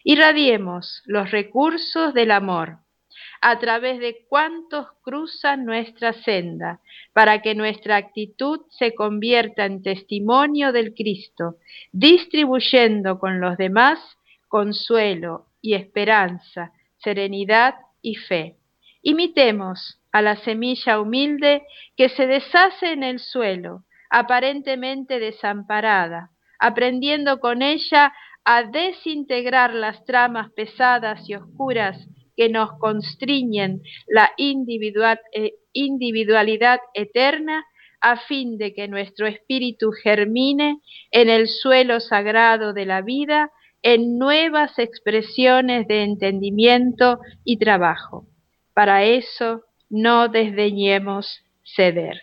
Irradiemos 0.04 1.02
los 1.06 1.30
recursos 1.30 2.14
del 2.14 2.30
amor 2.30 2.78
a 3.40 3.59
través 3.59 3.99
de 3.99 4.26
cuantos 4.28 4.87
cruzan 5.02 5.64
nuestra 5.64 6.12
senda, 6.12 6.80
para 7.12 7.40
que 7.40 7.54
nuestra 7.54 7.97
actitud 7.97 8.61
se 8.70 8.94
convierta 8.94 9.64
en 9.64 9.82
testimonio 9.82 10.73
del 10.73 10.94
Cristo, 10.94 11.56
distribuyendo 11.92 13.18
con 13.18 13.40
los 13.40 13.56
demás 13.56 13.99
consuelo 14.49 15.47
y 15.62 15.75
esperanza, 15.75 16.73
serenidad 16.99 17.76
y 18.02 18.16
fe. 18.16 18.56
Imitemos 19.02 19.99
a 20.12 20.20
la 20.20 20.37
semilla 20.37 21.00
humilde 21.00 21.62
que 21.97 22.11
se 22.11 22.26
deshace 22.26 22.92
en 22.92 23.02
el 23.02 23.20
suelo, 23.20 23.85
aparentemente 24.11 25.18
desamparada, 25.18 26.30
aprendiendo 26.59 27.40
con 27.40 27.62
ella 27.62 28.12
a 28.44 28.64
desintegrar 28.64 29.75
las 29.75 30.04
tramas 30.04 30.50
pesadas 30.52 31.28
y 31.28 31.35
oscuras 31.35 32.09
que 32.37 32.49
nos 32.49 32.78
constriñen 32.78 33.82
la 34.06 34.32
eh, 34.38 35.52
individualidad 35.73 36.80
eterna 36.94 37.64
a 38.00 38.16
fin 38.16 38.56
de 38.56 38.73
que 38.73 38.88
nuestro 38.88 39.26
espíritu 39.26 39.90
germine 39.92 40.78
en 41.11 41.28
el 41.28 41.49
suelo 41.49 42.00
sagrado 42.00 42.73
de 42.73 42.87
la 42.87 43.02
vida 43.02 43.50
en 43.82 44.18
nuevas 44.18 44.78
expresiones 44.78 45.87
de 45.87 46.02
entendimiento 46.02 47.18
y 47.44 47.59
trabajo. 47.59 48.26
Para 48.75 49.04
eso 49.04 49.62
no 49.88 50.28
desdeñemos 50.28 51.42
ceder. 51.64 52.23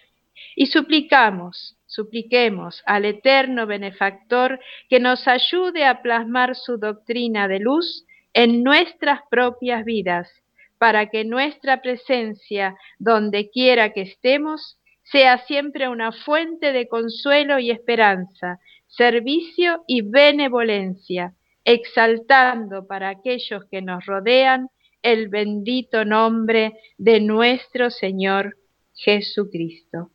Y 0.55 0.67
suplicamos, 0.67 1.76
supliquemos 1.97 2.83
al 2.85 3.05
eterno 3.05 3.65
benefactor 3.65 4.59
que 4.87 4.99
nos 4.99 5.27
ayude 5.27 5.83
a 5.83 6.03
plasmar 6.03 6.55
su 6.55 6.77
doctrina 6.77 7.47
de 7.47 7.59
luz 7.59 8.05
en 8.33 8.63
nuestras 8.63 9.21
propias 9.31 9.83
vidas, 9.83 10.29
para 10.77 11.07
que 11.09 11.25
nuestra 11.25 11.81
presencia, 11.81 12.75
donde 12.99 13.49
quiera 13.49 13.93
que 13.93 14.01
estemos, 14.01 14.77
sea 15.01 15.39
siempre 15.39 15.89
una 15.89 16.11
fuente 16.11 16.71
de 16.71 16.87
consuelo 16.87 17.57
y 17.57 17.71
esperanza, 17.71 18.59
servicio 18.85 19.83
y 19.87 20.01
benevolencia, 20.01 21.33
exaltando 21.65 22.85
para 22.85 23.09
aquellos 23.09 23.65
que 23.71 23.81
nos 23.81 24.05
rodean 24.05 24.67
el 25.01 25.29
bendito 25.29 26.05
nombre 26.05 26.73
de 26.99 27.21
nuestro 27.21 27.89
Señor 27.89 28.55
Jesucristo. 28.93 30.11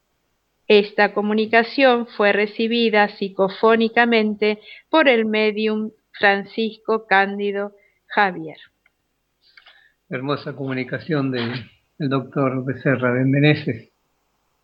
Esta 0.75 1.13
comunicación 1.13 2.07
fue 2.07 2.33
recibida 2.33 3.07
psicofónicamente 3.19 4.59
por 4.89 5.07
el 5.07 5.27
medium 5.27 5.91
Francisco 6.19 7.05
Cándido 7.07 7.73
Javier. 8.07 8.57
Hermosa 10.09 10.55
comunicación 10.57 11.31
del 11.31 11.69
doctor 11.99 12.65
Becerra 12.65 13.13
de 13.13 13.91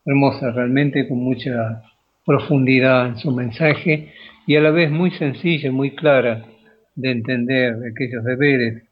hermosa 0.06 0.50
realmente, 0.50 1.06
con 1.06 1.18
mucha 1.18 1.82
profundidad 2.24 3.08
en 3.08 3.18
su 3.18 3.30
mensaje 3.30 4.14
y 4.46 4.56
a 4.56 4.62
la 4.62 4.70
vez 4.70 4.90
muy 4.90 5.10
sencilla, 5.10 5.70
muy 5.70 5.94
clara 5.94 6.46
de 6.94 7.10
entender 7.10 7.74
aquellos 7.92 8.24
deberes 8.24 8.82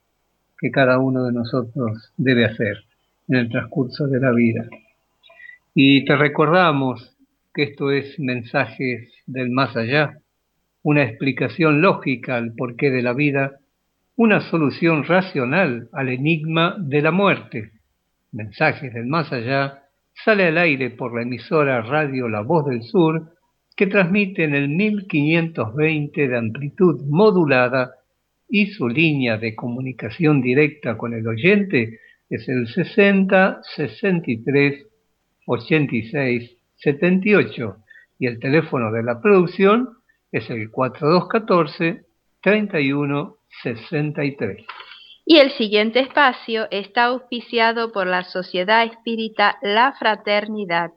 que 0.58 0.70
cada 0.70 0.98
uno 0.98 1.24
de 1.24 1.32
nosotros 1.32 2.12
debe 2.18 2.44
hacer 2.44 2.84
en 3.28 3.36
el 3.36 3.48
transcurso 3.48 4.06
de 4.06 4.20
la 4.20 4.32
vida. 4.32 4.68
Y 5.78 6.06
te 6.06 6.16
recordamos 6.16 7.18
que 7.52 7.64
esto 7.64 7.90
es 7.90 8.18
mensajes 8.18 9.12
del 9.26 9.50
más 9.50 9.76
allá, 9.76 10.20
una 10.82 11.02
explicación 11.02 11.82
lógica 11.82 12.36
al 12.36 12.54
porqué 12.54 12.90
de 12.90 13.02
la 13.02 13.12
vida 13.12 13.58
una 14.16 14.40
solución 14.40 15.04
racional 15.04 15.90
al 15.92 16.08
enigma 16.08 16.76
de 16.78 17.02
la 17.02 17.10
muerte. 17.10 17.72
Mensajes 18.32 18.94
del 18.94 19.04
más 19.04 19.30
allá 19.34 19.82
sale 20.24 20.46
al 20.46 20.56
aire 20.56 20.88
por 20.88 21.14
la 21.14 21.24
emisora 21.24 21.82
Radio 21.82 22.26
La 22.30 22.40
Voz 22.40 22.64
del 22.64 22.82
Sur 22.82 23.34
que 23.76 23.86
transmite 23.86 24.44
en 24.44 24.54
el 24.54 24.70
1520 24.70 26.26
de 26.26 26.38
amplitud 26.38 27.02
modulada 27.06 27.90
y 28.48 28.68
su 28.68 28.88
línea 28.88 29.36
de 29.36 29.54
comunicación 29.54 30.40
directa 30.40 30.96
con 30.96 31.12
el 31.12 31.28
oyente 31.28 31.98
es 32.30 32.48
el 32.48 32.66
60 32.66 33.60
63 33.76 34.86
86 35.46 36.56
78 36.76 37.76
y 38.18 38.26
el 38.26 38.38
teléfono 38.38 38.92
de 38.92 39.02
la 39.02 39.20
producción 39.20 39.98
es 40.30 40.48
el 40.50 40.70
4214 40.70 42.04
3163. 42.42 44.66
Y 45.24 45.38
el 45.38 45.50
siguiente 45.52 46.00
espacio 46.00 46.68
está 46.70 47.06
auspiciado 47.06 47.90
por 47.90 48.06
la 48.06 48.22
Sociedad 48.22 48.84
Espírita 48.84 49.56
La 49.60 49.94
Fraternidad, 49.98 50.92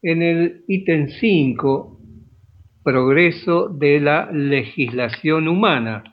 en 0.02 0.22
el 0.22 0.64
ítem 0.68 1.08
5, 1.10 1.98
Progreso 2.84 3.70
de 3.70 4.00
la 4.00 4.30
legislación 4.32 5.48
humana, 5.48 6.04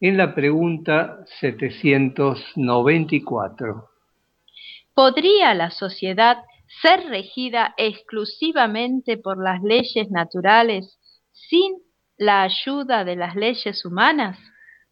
en 0.00 0.16
la 0.16 0.32
pregunta 0.34 1.18
794. 1.40 3.88
¿Podría 4.94 5.54
la 5.54 5.70
sociedad 5.70 6.38
ser 6.82 7.08
regida 7.08 7.74
exclusivamente 7.76 9.16
por 9.18 9.42
las 9.42 9.60
leyes 9.62 10.10
naturales 10.10 10.98
sin 11.32 11.74
la 12.16 12.42
ayuda 12.42 13.04
de 13.04 13.16
las 13.16 13.34
leyes 13.36 13.84
humanas? 13.84 14.38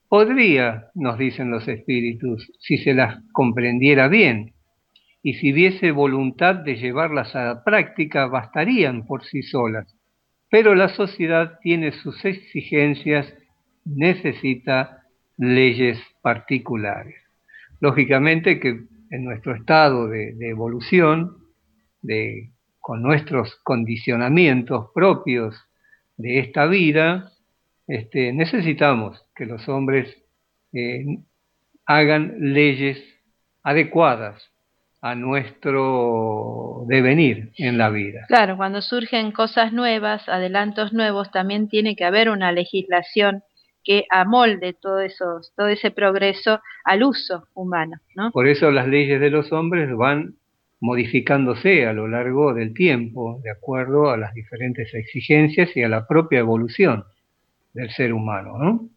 Podría, 0.08 0.90
nos 0.94 1.18
dicen 1.18 1.50
los 1.50 1.66
espíritus, 1.66 2.52
si 2.60 2.78
se 2.78 2.94
las 2.94 3.18
comprendiera 3.32 4.06
bien, 4.08 4.54
y 5.26 5.34
si 5.34 5.52
hubiese 5.52 5.90
voluntad 5.90 6.54
de 6.54 6.76
llevarlas 6.76 7.34
a 7.34 7.44
la 7.46 7.64
práctica, 7.64 8.26
bastarían 8.26 9.08
por 9.08 9.24
sí 9.24 9.42
solas. 9.42 9.92
Pero 10.48 10.76
la 10.76 10.88
sociedad 10.88 11.58
tiene 11.60 11.90
sus 11.90 12.24
exigencias, 12.24 13.34
necesita 13.84 15.02
leyes 15.36 15.98
particulares. 16.22 17.16
Lógicamente 17.80 18.60
que 18.60 18.68
en 19.10 19.24
nuestro 19.24 19.56
estado 19.56 20.06
de, 20.06 20.36
evolución, 20.48 21.38
de, 22.02 22.52
con 22.78 23.02
nuestros 23.02 23.56
condicionamientos 23.64 24.92
propios 24.94 25.60
de 26.16 26.38
esta 26.38 26.66
vida, 26.66 27.32
este, 27.88 28.32
necesitamos 28.32 29.26
que 29.34 29.46
los 29.46 29.68
hombres 29.68 30.22
eh, 30.72 31.04
hagan 31.84 32.36
leyes 32.38 33.02
adecuadas 33.64 34.52
a 35.08 35.14
nuestro 35.14 36.84
devenir 36.88 37.52
en 37.58 37.78
la 37.78 37.90
vida. 37.90 38.24
Claro, 38.26 38.56
cuando 38.56 38.82
surgen 38.82 39.30
cosas 39.30 39.72
nuevas, 39.72 40.28
adelantos 40.28 40.92
nuevos, 40.92 41.30
también 41.30 41.68
tiene 41.68 41.94
que 41.94 42.04
haber 42.04 42.28
una 42.28 42.50
legislación 42.50 43.42
que 43.84 44.04
amolde 44.10 44.74
todo, 44.74 44.98
esos, 45.00 45.52
todo 45.56 45.68
ese 45.68 45.92
progreso 45.92 46.60
al 46.84 47.04
uso 47.04 47.46
humano. 47.54 47.98
¿no? 48.16 48.32
Por 48.32 48.48
eso 48.48 48.72
las 48.72 48.88
leyes 48.88 49.20
de 49.20 49.30
los 49.30 49.52
hombres 49.52 49.94
van 49.96 50.34
modificándose 50.80 51.86
a 51.86 51.92
lo 51.92 52.08
largo 52.08 52.52
del 52.52 52.74
tiempo, 52.74 53.40
de 53.44 53.50
acuerdo 53.52 54.10
a 54.10 54.16
las 54.16 54.34
diferentes 54.34 54.92
exigencias 54.92 55.76
y 55.76 55.84
a 55.84 55.88
la 55.88 56.08
propia 56.08 56.40
evolución 56.40 57.04
del 57.74 57.90
ser 57.90 58.12
humano. 58.12 58.58
¿no? 58.58 58.88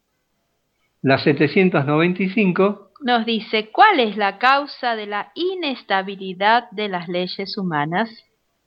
La 1.04 1.20
795 1.20 2.89
nos 3.02 3.26
dice, 3.26 3.70
¿cuál 3.72 4.00
es 4.00 4.18
la 4.18 4.38
causa 4.38 4.96
de 4.96 5.08
la 5.08 5.32
inestabilidad 5.36 6.70
de 6.72 6.90
las 6.90 7.08
leyes 7.08 7.58
humanas? 7.58 8.10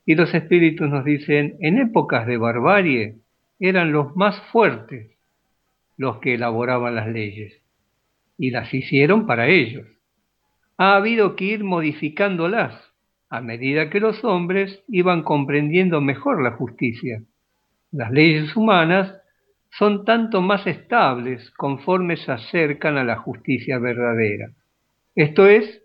Y 0.05 0.15
los 0.15 0.33
espíritus 0.33 0.89
nos 0.89 1.05
dicen, 1.05 1.55
en 1.59 1.79
épocas 1.79 2.27
de 2.27 2.37
barbarie 2.37 3.15
eran 3.59 3.91
los 3.91 4.15
más 4.15 4.39
fuertes 4.51 5.11
los 5.97 6.19
que 6.19 6.33
elaboraban 6.33 6.95
las 6.95 7.07
leyes 7.07 7.53
y 8.37 8.51
las 8.51 8.73
hicieron 8.73 9.25
para 9.25 9.47
ellos. 9.47 9.87
Ha 10.77 10.95
habido 10.95 11.35
que 11.35 11.45
ir 11.45 11.63
modificándolas 11.63 12.73
a 13.29 13.41
medida 13.41 13.89
que 13.89 13.99
los 13.99 14.23
hombres 14.23 14.83
iban 14.87 15.23
comprendiendo 15.23 16.01
mejor 16.01 16.43
la 16.43 16.51
justicia. 16.51 17.23
Las 17.91 18.11
leyes 18.11 18.55
humanas 18.55 19.15
son 19.77 20.05
tanto 20.05 20.41
más 20.41 20.67
estables 20.67 21.49
conforme 21.51 22.17
se 22.17 22.31
acercan 22.31 22.97
a 22.97 23.03
la 23.03 23.17
justicia 23.17 23.79
verdadera. 23.79 24.51
Esto 25.15 25.47
es, 25.47 25.81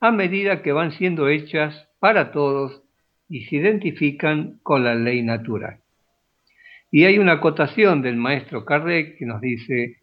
a 0.00 0.12
medida 0.12 0.62
que 0.62 0.72
van 0.72 0.92
siendo 0.92 1.28
hechas 1.28 1.88
para 1.98 2.30
todos 2.30 2.82
y 3.28 3.44
se 3.46 3.56
identifican 3.56 4.60
con 4.62 4.84
la 4.84 4.94
ley 4.94 5.22
natural. 5.22 5.80
Y 6.92 7.04
hay 7.04 7.18
una 7.18 7.32
acotación 7.32 8.00
del 8.00 8.16
maestro 8.16 8.64
Kardec 8.64 9.18
que 9.18 9.26
nos 9.26 9.40
dice, 9.40 9.96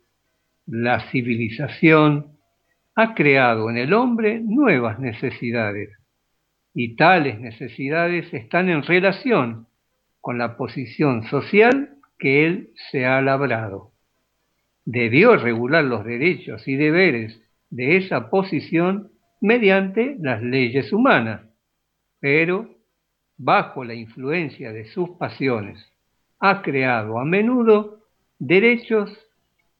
la 0.65 1.10
civilización 1.12 2.38
ha 2.95 3.13
creado 3.15 3.69
en 3.69 3.78
el 3.78 3.93
hombre 3.93 4.41
nuevas 4.43 5.00
necesidades 5.00 5.89
y 6.74 6.95
tales 6.95 7.39
necesidades 7.39 8.34
están 8.34 8.69
en 8.69 8.84
relación 8.84 9.67
con 10.19 10.38
la 10.38 10.58
posición 10.58 11.24
social 11.30 11.92
que 12.24 12.46
él 12.46 12.70
se 12.90 13.06
ha 13.06 13.22
labrado. 13.22 13.92
Debió 14.86 15.36
regular 15.36 15.84
los 15.84 16.06
derechos 16.06 16.66
y 16.70 16.78
deberes 16.78 17.38
de 17.70 17.98
esa 17.98 18.30
posición 18.30 19.12
mediante 19.42 20.16
las 20.22 20.42
leyes 20.42 20.94
humanas, 20.94 21.42
pero 22.22 22.78
bajo 23.36 23.84
la 23.84 23.94
influencia 23.94 24.72
de 24.72 24.86
sus 24.86 25.10
pasiones 25.18 25.86
ha 26.40 26.62
creado 26.62 27.20
a 27.20 27.26
menudo 27.26 28.06
derechos 28.40 29.10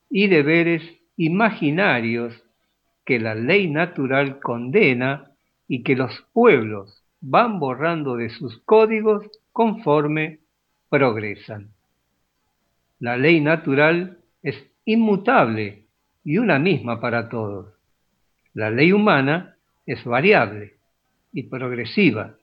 y 0.10 0.28
deberes 0.28 0.84
imaginarios 1.16 2.44
que 3.06 3.20
la 3.20 3.36
ley 3.36 3.70
natural 3.70 4.42
condena 4.42 5.32
y 5.70 5.84
que 5.84 5.96
los 5.96 6.12
pueblos 6.34 7.06
van 7.22 7.58
borrando 7.60 8.18
de 8.18 8.30
sus 8.30 8.62
códigos 8.66 9.26
conforme 9.54 10.40
progresan. 10.90 11.73
La 13.04 13.18
ley 13.18 13.42
natural 13.42 14.18
es 14.42 14.56
inmutable 14.86 15.88
y 16.24 16.38
una 16.38 16.58
misma 16.58 17.02
para 17.02 17.28
todos. 17.28 17.74
La 18.54 18.70
ley 18.70 18.94
humana 18.94 19.58
es 19.86 20.06
variable 20.06 20.76
y 21.34 21.44
progresiva 21.50 22.38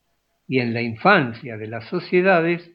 y 0.47 0.61
en 0.61 0.75
la 0.75 0.83
infancia 0.83 1.57
de 1.57 1.67
las 1.67 1.87
sociedades 1.89 2.71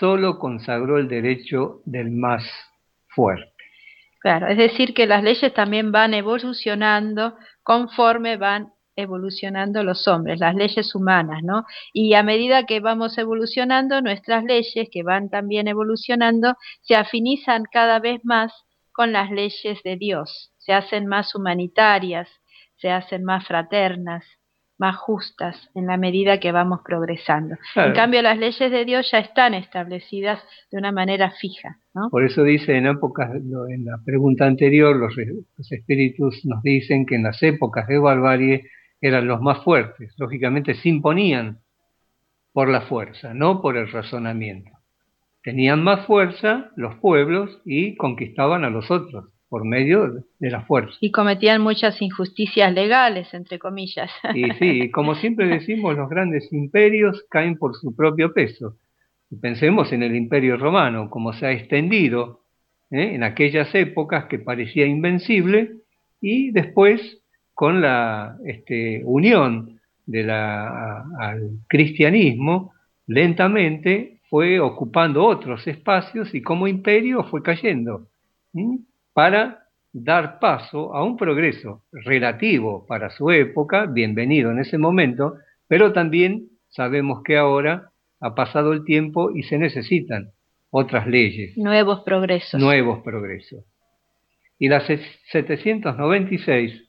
solo 0.00 0.40
consagró 0.40 0.98
el 0.98 1.06
derecho 1.06 1.82
del 1.84 2.10
más 2.10 2.42
fuerte. 3.06 3.52
Claro, 4.18 4.48
es 4.48 4.58
decir, 4.58 4.92
que 4.92 5.06
las 5.06 5.22
leyes 5.22 5.54
también 5.54 5.92
van 5.92 6.14
evolucionando 6.14 7.36
conforme 7.62 8.38
van 8.38 8.72
evolucionando 9.00 9.82
los 9.84 10.06
hombres, 10.08 10.40
las 10.40 10.54
leyes 10.54 10.94
humanas, 10.94 11.42
¿no? 11.42 11.64
Y 11.92 12.14
a 12.14 12.22
medida 12.22 12.66
que 12.66 12.80
vamos 12.80 13.18
evolucionando, 13.18 14.00
nuestras 14.02 14.44
leyes, 14.44 14.88
que 14.90 15.02
van 15.02 15.30
también 15.30 15.68
evolucionando, 15.68 16.56
se 16.82 16.94
afinizan 16.94 17.64
cada 17.70 17.98
vez 17.98 18.20
más 18.24 18.52
con 18.92 19.12
las 19.12 19.30
leyes 19.30 19.82
de 19.82 19.96
Dios, 19.96 20.52
se 20.58 20.72
hacen 20.72 21.06
más 21.06 21.34
humanitarias, 21.34 22.28
se 22.76 22.90
hacen 22.90 23.24
más 23.24 23.46
fraternas, 23.46 24.24
más 24.80 24.96
justas 24.96 25.70
en 25.74 25.86
la 25.86 25.98
medida 25.98 26.40
que 26.40 26.52
vamos 26.52 26.80
progresando. 26.82 27.54
En 27.76 27.92
cambio, 27.92 28.22
las 28.22 28.38
leyes 28.38 28.70
de 28.70 28.84
Dios 28.86 29.10
ya 29.12 29.18
están 29.18 29.52
establecidas 29.52 30.42
de 30.72 30.78
una 30.78 30.90
manera 30.90 31.30
fija. 31.32 31.76
Por 32.10 32.24
eso 32.24 32.42
dice 32.42 32.78
en 32.78 32.86
épocas, 32.86 33.30
en 33.34 33.84
la 33.84 33.98
pregunta 34.04 34.46
anterior, 34.46 34.96
los, 34.96 35.14
espíritus 35.70 36.46
nos 36.46 36.62
dicen 36.62 37.04
que 37.04 37.16
en 37.16 37.24
las 37.24 37.42
épocas 37.42 37.86
de 37.88 37.98
barbarie 37.98 38.70
eran 39.00 39.26
los 39.26 39.40
más 39.40 39.62
fuertes. 39.64 40.14
Lógicamente 40.18 40.74
se 40.74 40.88
imponían 40.88 41.60
por 42.52 42.68
la 42.68 42.82
fuerza, 42.82 43.34
no 43.34 43.62
por 43.62 43.76
el 43.76 43.90
razonamiento. 43.90 44.70
Tenían 45.42 45.82
más 45.82 46.06
fuerza 46.06 46.70
los 46.76 46.96
pueblos 46.96 47.60
y 47.64 47.96
conquistaban 47.96 48.64
a 48.64 48.70
los 48.70 48.90
otros 48.90 49.26
por 49.48 49.64
medio 49.64 50.24
de 50.38 50.50
la 50.50 50.62
fuerza. 50.62 50.96
Y 51.00 51.10
cometían 51.10 51.60
muchas 51.60 52.00
injusticias 52.00 52.72
legales, 52.72 53.34
entre 53.34 53.58
comillas. 53.58 54.10
Y 54.34 54.48
sí, 54.52 54.90
como 54.90 55.16
siempre 55.16 55.48
decimos, 55.48 55.96
los 55.96 56.08
grandes 56.08 56.52
imperios 56.52 57.24
caen 57.28 57.56
por 57.58 57.74
su 57.74 57.94
propio 57.96 58.32
peso. 58.32 58.76
Pensemos 59.40 59.92
en 59.92 60.04
el 60.04 60.14
imperio 60.14 60.56
romano, 60.56 61.10
como 61.10 61.32
se 61.32 61.46
ha 61.46 61.52
extendido 61.52 62.42
¿eh? 62.90 63.14
en 63.14 63.24
aquellas 63.24 63.74
épocas 63.74 64.26
que 64.26 64.38
parecía 64.38 64.86
invencible 64.86 65.72
y 66.20 66.52
después 66.52 67.20
con 67.60 67.82
la 67.82 68.38
este, 68.46 69.02
unión 69.04 69.78
al 70.16 71.58
cristianismo, 71.68 72.72
lentamente 73.06 74.20
fue 74.30 74.58
ocupando 74.58 75.26
otros 75.26 75.66
espacios 75.66 76.34
y 76.34 76.40
como 76.40 76.66
imperio 76.66 77.22
fue 77.24 77.42
cayendo, 77.42 78.06
para 79.12 79.66
dar 79.92 80.38
paso 80.38 80.94
a 80.94 81.04
un 81.04 81.18
progreso 81.18 81.82
relativo 81.92 82.86
para 82.86 83.10
su 83.10 83.30
época, 83.30 83.84
bienvenido 83.84 84.50
en 84.50 84.60
ese 84.60 84.78
momento, 84.78 85.34
pero 85.68 85.92
también 85.92 86.48
sabemos 86.70 87.22
que 87.22 87.36
ahora 87.36 87.90
ha 88.20 88.34
pasado 88.34 88.72
el 88.72 88.86
tiempo 88.86 89.36
y 89.36 89.42
se 89.42 89.58
necesitan 89.58 90.30
otras 90.70 91.06
leyes. 91.06 91.58
Nuevos 91.58 92.00
progresos. 92.06 92.58
Nuevos 92.58 93.00
progresos. 93.00 93.66
Y 94.58 94.68
la 94.68 94.80
796 94.80 96.86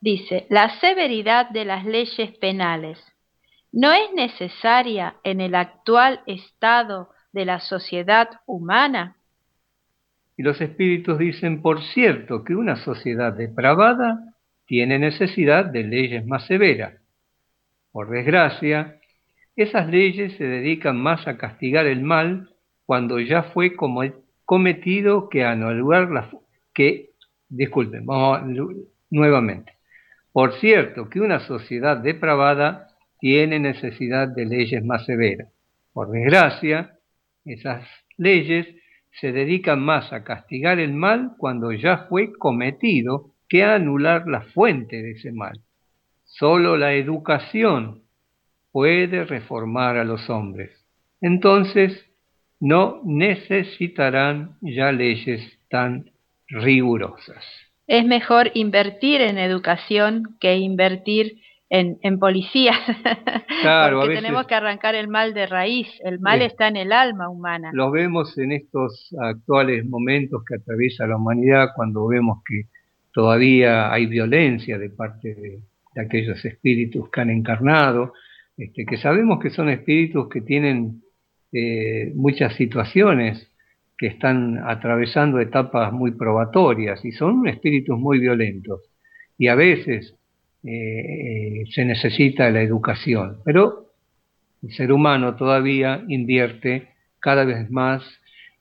dice, 0.00 0.46
la 0.50 0.78
severidad 0.80 1.50
de 1.50 1.64
las 1.64 1.84
leyes 1.84 2.36
penales 2.38 2.98
no 3.72 3.92
es 3.92 4.12
necesaria 4.14 5.16
en 5.22 5.40
el 5.40 5.54
actual 5.54 6.20
estado 6.26 7.10
de 7.32 7.44
la 7.44 7.60
sociedad 7.60 8.28
humana. 8.46 9.16
Y 10.36 10.42
los 10.42 10.60
espíritus 10.60 11.18
dicen, 11.18 11.62
por 11.62 11.82
cierto, 11.82 12.44
que 12.44 12.54
una 12.54 12.76
sociedad 12.76 13.32
depravada 13.32 14.34
tiene 14.66 14.98
necesidad 14.98 15.66
de 15.66 15.84
leyes 15.84 16.26
más 16.26 16.46
severas. 16.46 16.94
Por 17.92 18.10
desgracia, 18.10 18.98
esas 19.56 19.88
leyes 19.88 20.36
se 20.36 20.44
dedican 20.44 20.98
más 20.98 21.26
a 21.26 21.38
castigar 21.38 21.86
el 21.86 22.02
mal 22.02 22.50
cuando 22.84 23.18
ya 23.20 23.42
fue 23.42 23.74
cometido 24.44 25.28
que 25.28 25.44
a 25.44 25.52
anular 25.52 26.10
la 26.10 26.30
que 26.74 27.10
disculpen, 27.48 28.04
vamos 28.06 28.42
nuevamente. 29.10 29.75
Por 30.36 30.52
cierto, 30.60 31.08
que 31.08 31.20
una 31.20 31.40
sociedad 31.40 31.96
depravada 31.96 32.88
tiene 33.18 33.58
necesidad 33.58 34.28
de 34.28 34.44
leyes 34.44 34.84
más 34.84 35.06
severas. 35.06 35.48
Por 35.94 36.10
desgracia, 36.10 36.98
esas 37.46 37.88
leyes 38.18 38.66
se 39.18 39.32
dedican 39.32 39.80
más 39.80 40.12
a 40.12 40.24
castigar 40.24 40.78
el 40.78 40.92
mal 40.92 41.32
cuando 41.38 41.72
ya 41.72 42.04
fue 42.10 42.34
cometido 42.34 43.30
que 43.48 43.64
a 43.64 43.76
anular 43.76 44.28
la 44.28 44.42
fuente 44.42 45.00
de 45.00 45.12
ese 45.12 45.32
mal. 45.32 45.58
Solo 46.26 46.76
la 46.76 46.92
educación 46.92 48.02
puede 48.72 49.24
reformar 49.24 49.96
a 49.96 50.04
los 50.04 50.28
hombres. 50.28 50.84
Entonces 51.22 52.10
no 52.60 53.00
necesitarán 53.06 54.58
ya 54.60 54.92
leyes 54.92 55.58
tan 55.70 56.10
rigurosas. 56.48 57.65
Es 57.86 58.04
mejor 58.04 58.50
invertir 58.54 59.20
en 59.20 59.38
educación 59.38 60.36
que 60.40 60.56
invertir 60.56 61.40
en, 61.70 61.98
en 62.02 62.18
policías. 62.18 62.76
Claro, 63.62 64.00
Porque 64.00 64.16
tenemos 64.16 64.46
que 64.46 64.54
arrancar 64.54 64.94
el 64.94 65.08
mal 65.08 65.32
de 65.32 65.46
raíz. 65.46 65.88
El 66.04 66.20
mal 66.20 66.42
está 66.42 66.68
en 66.68 66.76
el 66.76 66.92
alma 66.92 67.30
humana. 67.30 67.70
Lo 67.72 67.90
vemos 67.90 68.36
en 68.38 68.52
estos 68.52 69.12
actuales 69.18 69.84
momentos 69.86 70.44
que 70.46 70.56
atraviesa 70.56 71.06
la 71.06 71.16
humanidad, 71.16 71.70
cuando 71.74 72.06
vemos 72.06 72.42
que 72.46 72.66
todavía 73.12 73.90
hay 73.90 74.06
violencia 74.06 74.78
de 74.78 74.90
parte 74.90 75.34
de, 75.34 75.60
de 75.96 76.00
aquellos 76.00 76.44
espíritus 76.44 77.10
que 77.10 77.20
han 77.22 77.30
encarnado, 77.30 78.12
este, 78.56 78.84
que 78.84 78.96
sabemos 78.98 79.40
que 79.40 79.50
son 79.50 79.68
espíritus 79.68 80.28
que 80.28 80.42
tienen 80.42 81.02
eh, 81.52 82.12
muchas 82.14 82.54
situaciones, 82.54 83.50
que 83.98 84.08
están 84.08 84.58
atravesando 84.66 85.40
etapas 85.40 85.92
muy 85.92 86.12
probatorias 86.12 87.04
y 87.04 87.12
son 87.12 87.46
espíritus 87.46 87.98
muy 87.98 88.18
violentos. 88.18 88.82
Y 89.38 89.48
a 89.48 89.54
veces 89.54 90.14
eh, 90.64 90.70
eh, 90.70 91.64
se 91.70 91.84
necesita 91.84 92.50
la 92.50 92.62
educación, 92.62 93.38
pero 93.44 93.86
el 94.62 94.72
ser 94.72 94.92
humano 94.92 95.36
todavía 95.36 96.02
invierte 96.08 96.88
cada 97.20 97.44
vez 97.44 97.70
más 97.70 98.02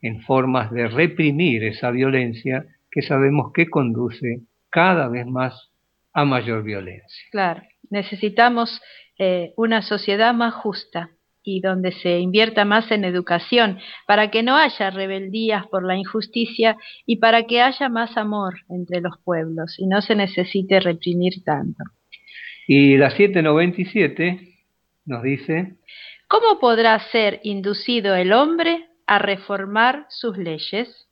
en 0.02 0.22
formas 0.22 0.72
de 0.72 0.88
reprimir 0.88 1.64
esa 1.64 1.92
violencia 1.92 2.66
que 2.92 3.02
sabemos 3.02 3.52
que 3.54 3.68
conduce 3.68 4.42
cada 4.70 5.08
vez 5.08 5.26
más 5.26 5.72
a 6.14 6.26
mayor 6.26 6.64
violencia. 6.64 7.28
Claro, 7.32 7.62
necesitamos 7.90 8.82
eh, 9.18 9.54
una 9.58 9.82
sociedad 9.82 10.34
más 10.34 10.54
justa 10.54 11.10
y 11.46 11.62
donde 11.62 11.92
se 11.92 12.20
invierta 12.20 12.66
más 12.66 12.92
en 12.92 13.06
educación, 13.06 13.78
para 14.08 14.32
que 14.32 14.44
no 14.44 14.58
haya 14.58 14.90
rebeldías 14.90 15.68
por 15.68 15.86
la 15.86 15.96
injusticia 15.96 16.76
y 17.06 17.18
para 17.18 17.44
que 17.44 17.62
haya 17.62 17.88
más 17.88 18.18
amor 18.18 18.56
entre 18.68 19.00
los 19.00 19.18
pueblos 19.24 19.76
y 19.78 19.86
no 19.86 20.02
se 20.02 20.16
necesite 20.16 20.80
reprimir 20.80 21.44
tanto. 21.46 21.84
Y 22.68 22.98
la 22.98 23.12
797 23.12 24.40
nos 25.06 25.22
dice, 25.22 25.76
¿cómo 26.28 26.60
podrá 26.60 27.00
ser 27.12 27.40
inducido 27.44 28.16
el 28.16 28.34
hombre 28.34 28.88
a 29.06 29.20
reformar 29.20 30.08
sus 30.10 30.36
leyes? 30.38 31.08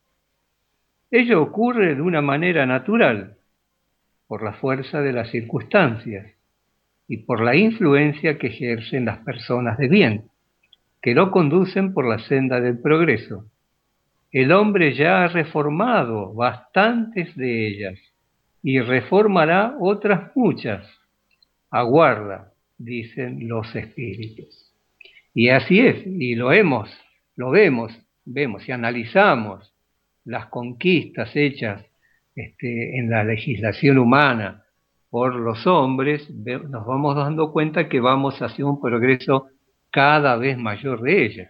Ello 1.11 1.43
ocurre 1.43 1.93
de 1.93 2.01
una 2.01 2.23
manera 2.23 2.65
natural, 2.65 3.37
por 4.25 4.43
la 4.43 4.53
fuerza 4.53 5.01
de 5.01 5.13
las 5.13 5.29
circunstancias 5.29 6.32
y 7.07 7.17
por 7.17 7.41
la 7.41 7.55
influencia 7.55 8.37
que 8.37 8.47
ejercen 8.47 9.05
las 9.05 9.19
personas 9.19 9.77
de 9.77 9.87
bien, 9.87 10.23
que 11.01 11.13
lo 11.13 11.31
conducen 11.31 11.93
por 11.93 12.07
la 12.07 12.19
senda 12.19 12.61
del 12.61 12.79
progreso. 12.79 13.45
El 14.31 14.51
hombre 14.51 14.95
ya 14.95 15.23
ha 15.23 15.27
reformado 15.27 16.33
bastantes 16.33 17.35
de 17.35 17.67
ellas 17.67 17.99
y 18.63 18.79
reformará 18.79 19.75
otras 19.79 20.31
muchas. 20.35 20.87
Aguarda, 21.69 22.53
dicen 22.77 23.47
los 23.47 23.75
espíritus. 23.75 24.71
Y 25.33 25.49
así 25.49 25.79
es, 25.79 26.05
y 26.05 26.35
lo 26.35 26.51
hemos, 26.51 26.89
lo 27.35 27.51
vemos, 27.51 27.91
vemos 28.25 28.67
y 28.67 28.71
analizamos 28.71 29.73
las 30.25 30.47
conquistas 30.47 31.35
hechas 31.35 31.83
este, 32.35 32.97
en 32.97 33.09
la 33.09 33.23
legislación 33.23 33.97
humana, 33.97 34.62
por 35.13 35.35
los 35.35 35.67
hombres, 35.67 36.27
nos 36.31 36.87
vamos 36.87 37.15
dando 37.15 37.51
cuenta 37.51 37.87
que 37.87 37.99
vamos 37.99 38.41
hacia 38.41 38.65
un 38.65 38.81
progreso 38.81 39.45
cada 39.91 40.37
vez 40.37 40.57
mayor 40.57 41.03
de 41.03 41.27
ella. 41.27 41.49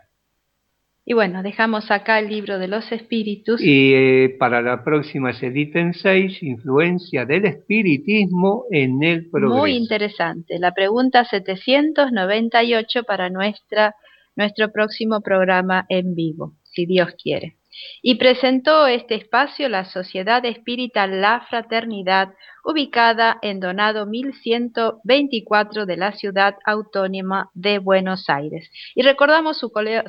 Y 1.05 1.13
bueno, 1.13 1.41
dejamos 1.41 1.89
acá 1.89 2.19
el 2.19 2.27
libro 2.27 2.59
de 2.59 2.67
los 2.67 2.91
espíritus. 2.91 3.61
Y 3.63 3.93
eh, 3.93 4.35
para 4.37 4.61
la 4.61 4.83
próxima 4.83 5.31
se 5.31 5.47
editen 5.47 5.93
seis, 5.93 6.43
influencia 6.43 7.23
del 7.25 7.45
espiritismo 7.45 8.65
en 8.69 9.01
el 9.01 9.29
progreso. 9.29 9.55
Muy 9.55 9.77
interesante. 9.77 10.59
La 10.59 10.73
pregunta 10.73 11.23
798 11.23 13.03
para 13.05 13.29
nuestra, 13.29 13.95
nuestro 14.35 14.73
próximo 14.73 15.21
programa 15.21 15.85
en 15.87 16.15
vivo, 16.15 16.57
si 16.63 16.85
Dios 16.85 17.15
quiere 17.17 17.55
y 18.01 18.15
presentó 18.15 18.87
este 18.87 19.15
espacio 19.15 19.69
la 19.69 19.85
Sociedad 19.85 20.43
Espírita 20.45 21.07
La 21.07 21.45
Fraternidad, 21.49 22.33
ubicada 22.63 23.37
en 23.41 23.59
Donado 23.59 24.05
1124 24.05 25.85
de 25.85 25.97
la 25.97 26.13
ciudad 26.13 26.55
autónoma 26.65 27.49
de 27.53 27.79
Buenos 27.79 28.29
Aires. 28.29 28.71
Y 28.95 29.01
recordamos 29.03 29.57
su, 29.57 29.69
correo, 29.71 30.03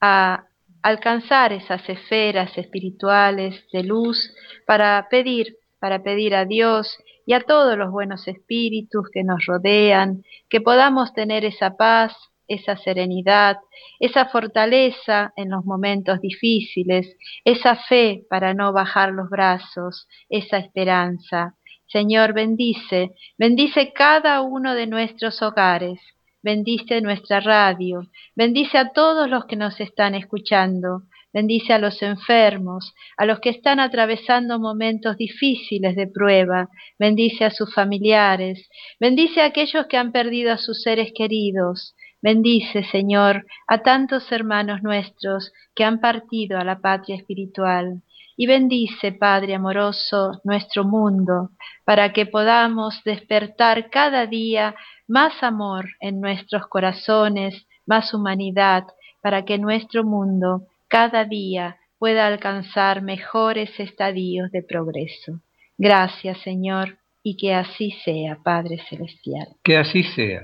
a 0.00 0.44
alcanzar 0.82 1.52
esas 1.52 1.88
esferas 1.88 2.56
espirituales 2.56 3.64
de 3.72 3.82
luz 3.82 4.32
para 4.66 5.08
pedir, 5.10 5.56
para 5.80 6.02
pedir 6.02 6.34
a 6.36 6.44
Dios 6.44 6.96
y 7.32 7.34
a 7.34 7.40
todos 7.40 7.78
los 7.78 7.90
buenos 7.90 8.28
espíritus 8.28 9.08
que 9.10 9.24
nos 9.24 9.46
rodean, 9.46 10.22
que 10.50 10.60
podamos 10.60 11.14
tener 11.14 11.46
esa 11.46 11.78
paz, 11.78 12.14
esa 12.46 12.76
serenidad, 12.76 13.56
esa 13.98 14.26
fortaleza 14.26 15.32
en 15.36 15.48
los 15.48 15.64
momentos 15.64 16.20
difíciles, 16.20 17.16
esa 17.42 17.76
fe 17.76 18.26
para 18.28 18.52
no 18.52 18.74
bajar 18.74 19.12
los 19.12 19.30
brazos, 19.30 20.06
esa 20.28 20.58
esperanza. 20.58 21.54
Señor, 21.86 22.34
bendice, 22.34 23.12
bendice 23.38 23.94
cada 23.94 24.42
uno 24.42 24.74
de 24.74 24.86
nuestros 24.86 25.40
hogares, 25.40 26.00
bendice 26.42 27.00
nuestra 27.00 27.40
radio, 27.40 28.02
bendice 28.36 28.76
a 28.76 28.92
todos 28.92 29.30
los 29.30 29.46
que 29.46 29.56
nos 29.56 29.80
están 29.80 30.14
escuchando, 30.14 31.04
bendice 31.32 31.72
a 31.72 31.78
los 31.78 32.02
enfermos, 32.02 32.94
a 33.16 33.24
los 33.24 33.40
que 33.40 33.50
están 33.50 33.80
atravesando 33.80 34.58
momentos 34.58 35.16
difíciles 35.16 35.96
de 35.96 36.06
prueba, 36.06 36.68
bendice 36.98 37.44
a 37.44 37.50
sus 37.50 37.74
familiares, 37.74 38.68
bendice 39.00 39.40
a 39.40 39.46
aquellos 39.46 39.86
que 39.86 39.96
han 39.96 40.12
perdido 40.12 40.52
a 40.52 40.58
sus 40.58 40.82
seres 40.82 41.12
queridos, 41.14 41.94
bendice, 42.20 42.84
Señor, 42.84 43.46
a 43.66 43.82
tantos 43.82 44.30
hermanos 44.30 44.82
nuestros 44.82 45.52
que 45.74 45.84
han 45.84 46.00
partido 46.00 46.58
a 46.58 46.64
la 46.64 46.80
patria 46.80 47.16
espiritual. 47.16 48.02
Y 48.34 48.46
bendice, 48.46 49.12
Padre 49.12 49.54
amoroso, 49.54 50.40
nuestro 50.44 50.84
mundo, 50.84 51.50
para 51.84 52.12
que 52.14 52.24
podamos 52.24 53.02
despertar 53.04 53.90
cada 53.90 54.26
día 54.26 54.74
más 55.06 55.42
amor 55.42 55.90
en 56.00 56.20
nuestros 56.20 56.66
corazones, 56.68 57.66
más 57.86 58.14
humanidad, 58.14 58.84
para 59.20 59.44
que 59.44 59.58
nuestro 59.58 60.02
mundo 60.02 60.62
cada 60.92 61.24
día 61.24 61.78
pueda 61.98 62.26
alcanzar 62.26 63.00
mejores 63.00 63.80
estadios 63.80 64.50
de 64.50 64.62
progreso. 64.62 65.40
Gracias, 65.78 66.36
Señor, 66.42 66.98
y 67.22 67.38
que 67.38 67.54
así 67.54 67.92
sea, 68.04 68.36
Padre 68.44 68.76
Celestial. 68.90 69.48
Que 69.64 69.78
así 69.78 70.02
sea. 70.02 70.42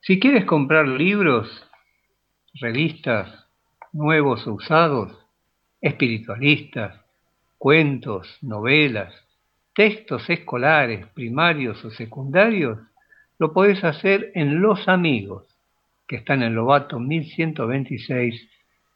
Si 0.00 0.18
quieres 0.18 0.46
comprar 0.46 0.88
libros, 0.88 1.50
revistas, 2.54 3.28
nuevos 3.92 4.46
o 4.46 4.54
usados, 4.54 5.12
espiritualistas, 5.82 6.98
cuentos, 7.58 8.38
novelas, 8.40 9.12
textos 9.74 10.30
escolares, 10.30 11.06
primarios 11.08 11.84
o 11.84 11.90
secundarios, 11.90 12.78
lo 13.38 13.52
podés 13.52 13.84
hacer 13.84 14.32
en 14.34 14.62
Los 14.62 14.88
Amigos, 14.88 15.44
que 16.06 16.16
están 16.16 16.42
en 16.42 16.54
Lobato 16.54 16.98
1126 16.98 18.48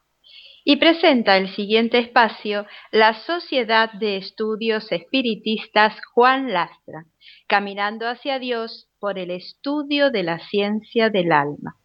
y 0.65 0.77
presenta 0.77 1.37
el 1.37 1.55
siguiente 1.55 1.99
espacio 1.99 2.65
la 2.93 3.13
Sociedad 3.13 3.93
de 3.93 4.17
Estudios 4.17 4.91
Espiritistas 4.91 6.01
Juan 6.15 6.51
Lastra, 6.53 7.05
caminando 7.47 8.09
hacia 8.09 8.39
Dios 8.39 8.89
por 9.01 9.19
el 9.19 9.31
estudio 9.31 10.11
de 10.11 10.23
la 10.23 10.39
ciencia 10.39 11.11
del 11.11 11.33
alma. 11.33 11.77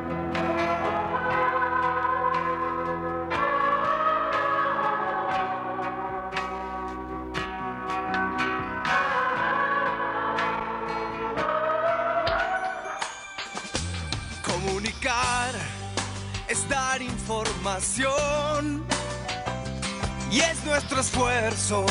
y 20.32 20.40
es 20.40 20.66
nuestro 20.66 21.00
esfuerzo 21.00 21.86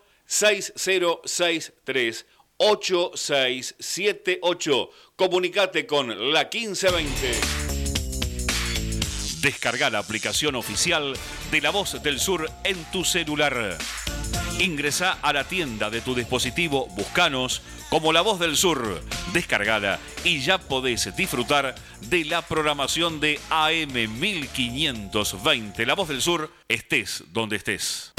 60638678. 2.59 4.89
Comunicate 5.15 5.87
con 5.87 6.33
la 6.33 6.49
1520. 6.51 7.39
Descarga 9.41 9.89
la 9.89 9.99
aplicación 9.99 10.55
oficial 10.55 11.13
de 11.49 11.61
La 11.61 11.69
Voz 11.71 12.03
del 12.03 12.19
Sur 12.19 12.51
en 12.65 12.75
tu 12.91 13.05
celular. 13.05 13.77
Ingresa 14.59 15.17
a 15.21 15.31
la 15.31 15.45
tienda 15.45 15.89
de 15.89 16.01
tu 16.01 16.13
dispositivo, 16.13 16.87
buscanos 16.87 17.61
como 17.89 18.11
La 18.11 18.19
Voz 18.19 18.39
del 18.39 18.57
Sur, 18.57 19.01
descargada 19.31 19.97
y 20.25 20.41
ya 20.41 20.57
podés 20.57 21.15
disfrutar 21.15 21.75
de 22.01 22.25
la 22.25 22.41
programación 22.41 23.21
de 23.21 23.39
AM 23.49 24.19
1520. 24.19 25.85
La 25.85 25.95
Voz 25.95 26.09
del 26.09 26.21
Sur, 26.21 26.51
estés 26.67 27.23
donde 27.31 27.55
estés. 27.55 28.11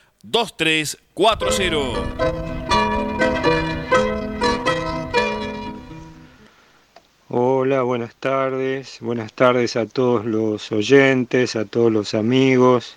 Hola, 7.30 7.82
buenas 7.82 8.14
tardes. 8.14 8.98
Buenas 9.00 9.32
tardes 9.32 9.74
a 9.74 9.86
todos 9.86 10.24
los 10.24 10.70
oyentes, 10.70 11.56
a 11.56 11.64
todos 11.64 11.90
los 11.90 12.14
amigos 12.14 12.96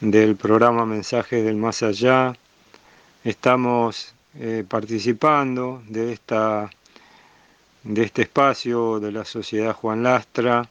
del 0.00 0.36
programa 0.36 0.84
Mensajes 0.84 1.42
del 1.42 1.56
Más 1.56 1.82
Allá. 1.82 2.36
Estamos 3.24 4.12
eh, 4.40 4.64
participando 4.68 5.82
de, 5.88 6.12
esta, 6.12 6.70
de 7.82 8.04
este 8.04 8.22
espacio 8.22 9.00
de 9.00 9.10
la 9.10 9.24
Sociedad 9.24 9.74
Juan 9.74 10.04
Lastra 10.04 10.68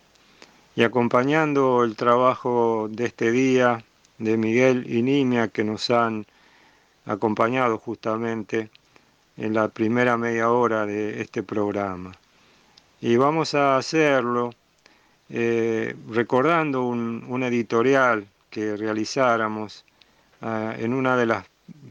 y 0.74 0.84
acompañando 0.84 1.84
el 1.84 1.98
trabajo 1.98 2.88
de 2.90 3.08
este 3.08 3.30
día 3.30 3.84
de 4.20 4.38
Miguel 4.38 4.90
y 4.90 5.02
Nimia 5.02 5.50
que 5.50 5.66
nos 5.66 5.90
han 5.90 6.26
acompañado 7.06 7.78
justamente 7.78 8.70
en 9.36 9.54
la 9.54 9.68
primera 9.68 10.16
media 10.16 10.50
hora 10.50 10.86
de 10.86 11.20
este 11.20 11.44
programa. 11.44 12.14
Y 13.02 13.18
vamos 13.18 13.54
a 13.54 13.76
hacerlo 13.76 14.52
eh, 15.30 15.94
recordando 16.10 16.86
un, 16.86 17.44
editorial 17.44 18.28
que 18.50 18.78
realizáramos 18.78 19.84
ah, 20.42 20.74
en 20.78 20.94
una 20.94 21.18
de 21.18 21.26
las 21.26 21.46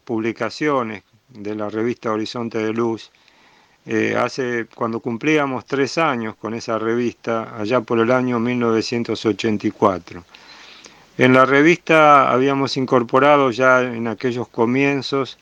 publicaciones 0.04 1.02
de 1.28 1.54
la 1.54 1.68
revista 1.68 2.12
Horizonte 2.12 2.58
de 2.58 2.72
Luz, 2.72 3.10
eh, 3.86 4.16
hace 4.18 4.66
cuando 4.74 5.00
cumplíamos 5.00 5.64
tres 5.64 5.96
años 5.98 6.34
con 6.36 6.54
esa 6.54 6.78
revista, 6.78 7.56
allá 7.56 7.80
por 7.80 8.00
el 8.00 8.10
año 8.10 8.40
1984. 8.40 10.24
En 11.18 11.32
la 11.32 11.46
revista 11.46 12.30
habíamos 12.30 12.76
incorporado 12.76 13.50
ya 13.50 13.82
en 13.82 14.06
aquellos 14.08 14.48
comienzos 14.48 15.38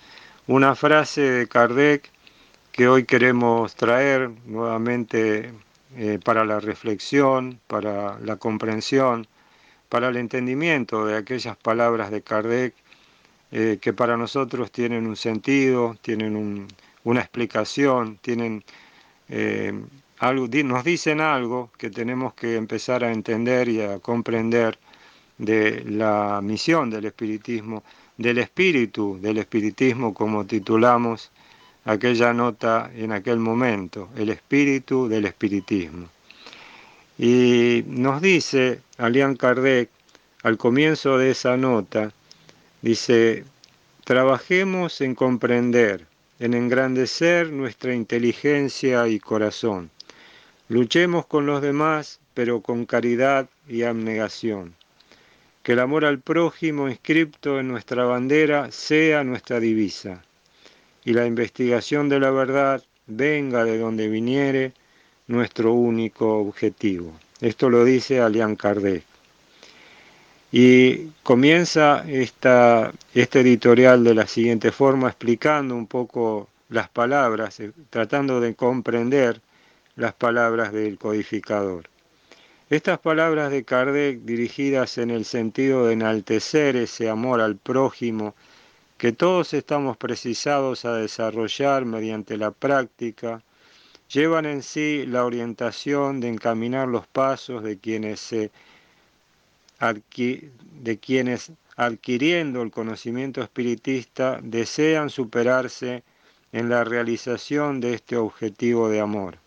una 0.47 0.75
frase 0.75 1.23
de 1.23 1.49
Kardec 1.49 2.11
que 2.71 2.87
hoy 2.87 3.05
queremos 3.05 3.75
traer 3.75 4.31
nuevamente 4.47 5.53
eh, 5.97 6.19
para 6.23 6.45
la 6.45 6.61
reflexión, 6.61 7.61
para 7.67 8.19
la 8.21 8.37
comprensión, 8.37 9.27
para 9.89 10.09
el 10.09 10.17
entendimiento 10.17 11.07
de 11.07 11.17
aquellas 11.17 11.57
palabras 11.57 12.11
de 12.11 12.21
Kardec 12.23 12.75
eh, 13.53 13.79
que 13.81 13.93
para 13.93 14.17
nosotros 14.17 14.71
tienen 14.71 15.07
un 15.07 15.17
sentido, 15.17 15.97
tienen 16.03 16.67
una 17.05 17.21
explicación, 17.21 18.19
tienen 18.21 18.65
eh, 19.29 19.73
algo, 20.19 20.49
nos 20.65 20.85
dicen 20.85 21.21
algo 21.21 21.71
que 21.79 21.91
tenemos 21.91 22.35
que 22.35 22.57
empezar 22.57 23.05
a 23.05 23.13
entender 23.13 23.69
y 23.69 23.81
a 23.81 23.99
comprender 23.99 24.79
de 25.39 25.85
la 25.87 26.41
misión 26.43 26.91
del 26.91 27.07
espiritismo, 27.07 27.83
del 28.17 28.39
espíritu 28.39 29.19
del 29.21 29.39
espiritismo, 29.39 30.15
como 30.15 30.45
titulamos 30.47 31.31
aquella 31.85 32.33
nota 32.33 32.91
en 32.95 33.13
aquel 33.13 33.39
momento, 33.39 34.09
el 34.17 34.31
espíritu 34.31 35.09
del 35.09 35.27
espiritismo. 35.27 36.09
Y 37.19 37.85
nos 37.87 38.21
dice 38.23 38.81
Alian 38.99 39.37
Kardec, 39.37 39.91
al 40.43 40.57
comienzo 40.57 41.19
de 41.19 41.31
esa 41.31 41.57
nota, 41.57 42.13
dice, 42.85 43.45
trabajemos 44.05 45.01
en 45.01 45.15
comprender, 45.15 46.07
en 46.39 46.53
engrandecer 46.53 47.51
nuestra 47.51 47.95
inteligencia 47.95 49.09
y 49.09 49.19
corazón. 49.19 49.91
Luchemos 50.69 51.25
con 51.25 51.47
los 51.47 51.63
demás, 51.63 52.21
pero 52.35 52.61
con 52.61 52.85
caridad 52.85 53.49
y 53.67 53.85
abnegación. 53.85 54.75
Que 55.63 55.73
el 55.73 55.79
amor 55.79 56.05
al 56.05 56.21
prójimo 56.21 56.91
inscripto 56.91 57.59
en 57.59 57.69
nuestra 57.69 58.05
bandera 58.05 58.71
sea 58.71 59.25
nuestra 59.25 59.61
divisa 59.61 60.23
y 61.07 61.15
la 61.15 61.25
investigación 61.25 62.11
de 62.11 62.21
la 62.21 62.31
verdad 62.33 62.83
venga 63.07 63.65
de 63.65 63.79
donde 63.79 64.09
viniere 64.09 64.75
nuestro 65.27 65.73
único 65.73 66.37
objetivo. 66.37 67.15
Esto 67.41 67.71
lo 67.71 67.83
dice 67.83 68.21
Alian 68.21 68.57
Kardec. 68.57 69.14
Y 70.57 71.09
comienza 71.25 72.05
esta, 72.07 72.93
este 73.13 73.41
editorial 73.41 74.05
de 74.05 74.15
la 74.15 74.29
siguiente 74.29 74.71
forma, 74.71 75.09
explicando 75.09 75.75
un 75.75 75.89
poco 75.89 76.49
las 76.69 76.89
palabras, 76.89 77.59
eh, 77.59 77.73
tratando 77.91 78.39
de 78.39 78.55
comprender 78.55 79.41
las 79.97 80.15
palabras 80.15 80.73
del 80.73 80.97
codificador. 80.97 81.89
Estas 82.71 83.01
palabras 83.01 83.51
de 83.51 83.65
Kardec 83.65 84.21
dirigidas 84.21 84.97
en 84.99 85.11
el 85.11 85.25
sentido 85.25 85.89
de 85.89 85.95
enaltecer 85.95 86.77
ese 86.77 87.11
amor 87.11 87.41
al 87.41 87.57
prójimo 87.57 88.37
que 88.97 89.11
todos 89.11 89.55
estamos 89.55 89.97
precisados 89.97 90.85
a 90.85 90.95
desarrollar 90.95 91.85
mediante 91.85 92.37
la 92.37 92.53
práctica, 92.53 93.43
llevan 94.09 94.47
en 94.47 94.63
sí 94.63 95.05
la 95.05 95.25
orientación 95.25 96.21
de 96.21 96.29
encaminar 96.29 96.87
los 96.87 97.09
pasos 97.09 97.65
de 97.65 97.77
quienes, 97.77 98.21
se 98.21 98.53
de 99.93 100.99
quienes 100.99 101.53
adquiriendo 101.77 102.63
el 102.63 102.71
conocimiento 102.71 103.43
espiritista 103.43 104.39
desean 104.43 105.11
superarse 105.11 106.03
en 106.53 106.69
la 106.69 106.85
realización 106.85 107.81
de 107.81 107.95
este 107.95 108.17
objetivo 108.17 108.89
de 108.89 109.01
amor 109.01 109.39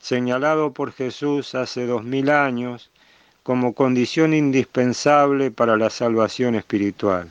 señalado 0.00 0.72
por 0.72 0.92
Jesús 0.92 1.54
hace 1.54 1.86
dos 1.86 2.02
mil 2.02 2.30
años 2.30 2.90
como 3.42 3.74
condición 3.74 4.34
indispensable 4.34 5.50
para 5.50 5.76
la 5.76 5.90
salvación 5.90 6.54
espiritual. 6.54 7.28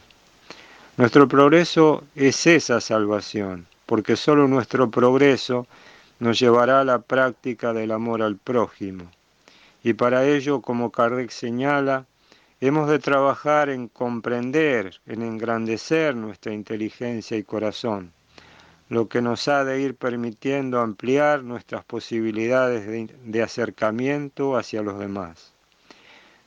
Nuestro 0.98 1.28
progreso 1.28 2.04
es 2.16 2.46
esa 2.48 2.82
salvación, 2.82 3.66
porque 3.86 4.16
solo 4.16 4.48
nuestro 4.48 4.90
progreso 4.90 5.68
nos 6.20 6.40
llevará 6.40 6.82
a 6.82 6.86
la 6.86 7.00
práctica 7.00 7.74
del 7.74 7.92
amor 7.92 8.22
al 8.22 8.36
prójimo. 8.38 9.06
Y 9.84 9.94
para 9.94 10.28
ello, 10.28 10.62
como 10.62 10.92
Kardec 10.92 11.30
señala, 11.30 12.06
hemos 12.62 12.89
de 12.89 13.00
trabajar 13.00 13.69
en 13.69 13.88
comprender, 13.88 15.00
en 15.06 15.22
engrandecer 15.22 16.15
nuestra 16.15 16.54
inteligencia 16.54 17.38
y 17.38 17.43
corazón 17.43 18.12
lo 18.89 19.08
que 19.08 19.22
nos 19.22 19.48
ha 19.48 19.63
de 19.63 19.82
ir 19.82 19.95
permitiendo 19.95 20.82
ampliar 20.82 21.43
nuestras 21.43 21.86
posibilidades 21.86 22.88
de, 23.24 23.43
acercamiento 23.43 24.58
hacia 24.58 24.82
los 24.82 24.98
demás. 24.98 25.54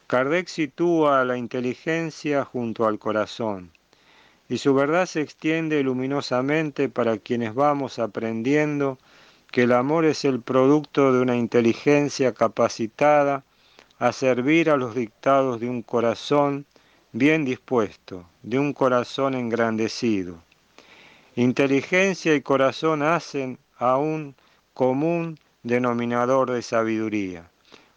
Kardec 0.08 0.48
sitúa 0.48 1.24
la 1.24 1.38
inteligencia 1.38 2.44
junto 2.44 2.86
al 2.86 2.98
corazón 2.98 3.70
y 4.48 4.58
su 4.58 4.74
verdad 4.74 5.06
se 5.06 5.20
extiende 5.20 5.82
luminosamente 5.84 6.88
para 6.88 7.16
quienes 7.16 7.54
vamos 7.54 8.00
aprendiendo 8.00 8.98
que 9.52 9.62
el 9.62 9.72
amor 9.72 10.04
es 10.04 10.24
el 10.24 10.40
producto 10.40 11.12
de 11.12 11.20
una 11.20 11.36
inteligencia 11.36 12.32
capacitada 12.32 13.44
a 14.02 14.12
servir 14.12 14.68
a 14.68 14.76
los 14.76 14.94
dictados 14.94 15.60
de 15.60 15.68
un 15.68 15.82
corazón 15.82 16.66
bien 17.12 17.44
dispuesto, 17.44 18.26
de 18.42 18.58
un 18.58 18.72
corazón 18.72 19.34
engrandecido 19.34 20.42
Inteligencia 21.36 22.34
y 22.34 22.42
corazón 22.42 23.02
hacen 23.02 23.58
a 23.78 23.96
un 23.96 24.34
común 24.74 25.38
denominador 25.62 26.50
de 26.50 26.60
sabiduría, 26.60 27.48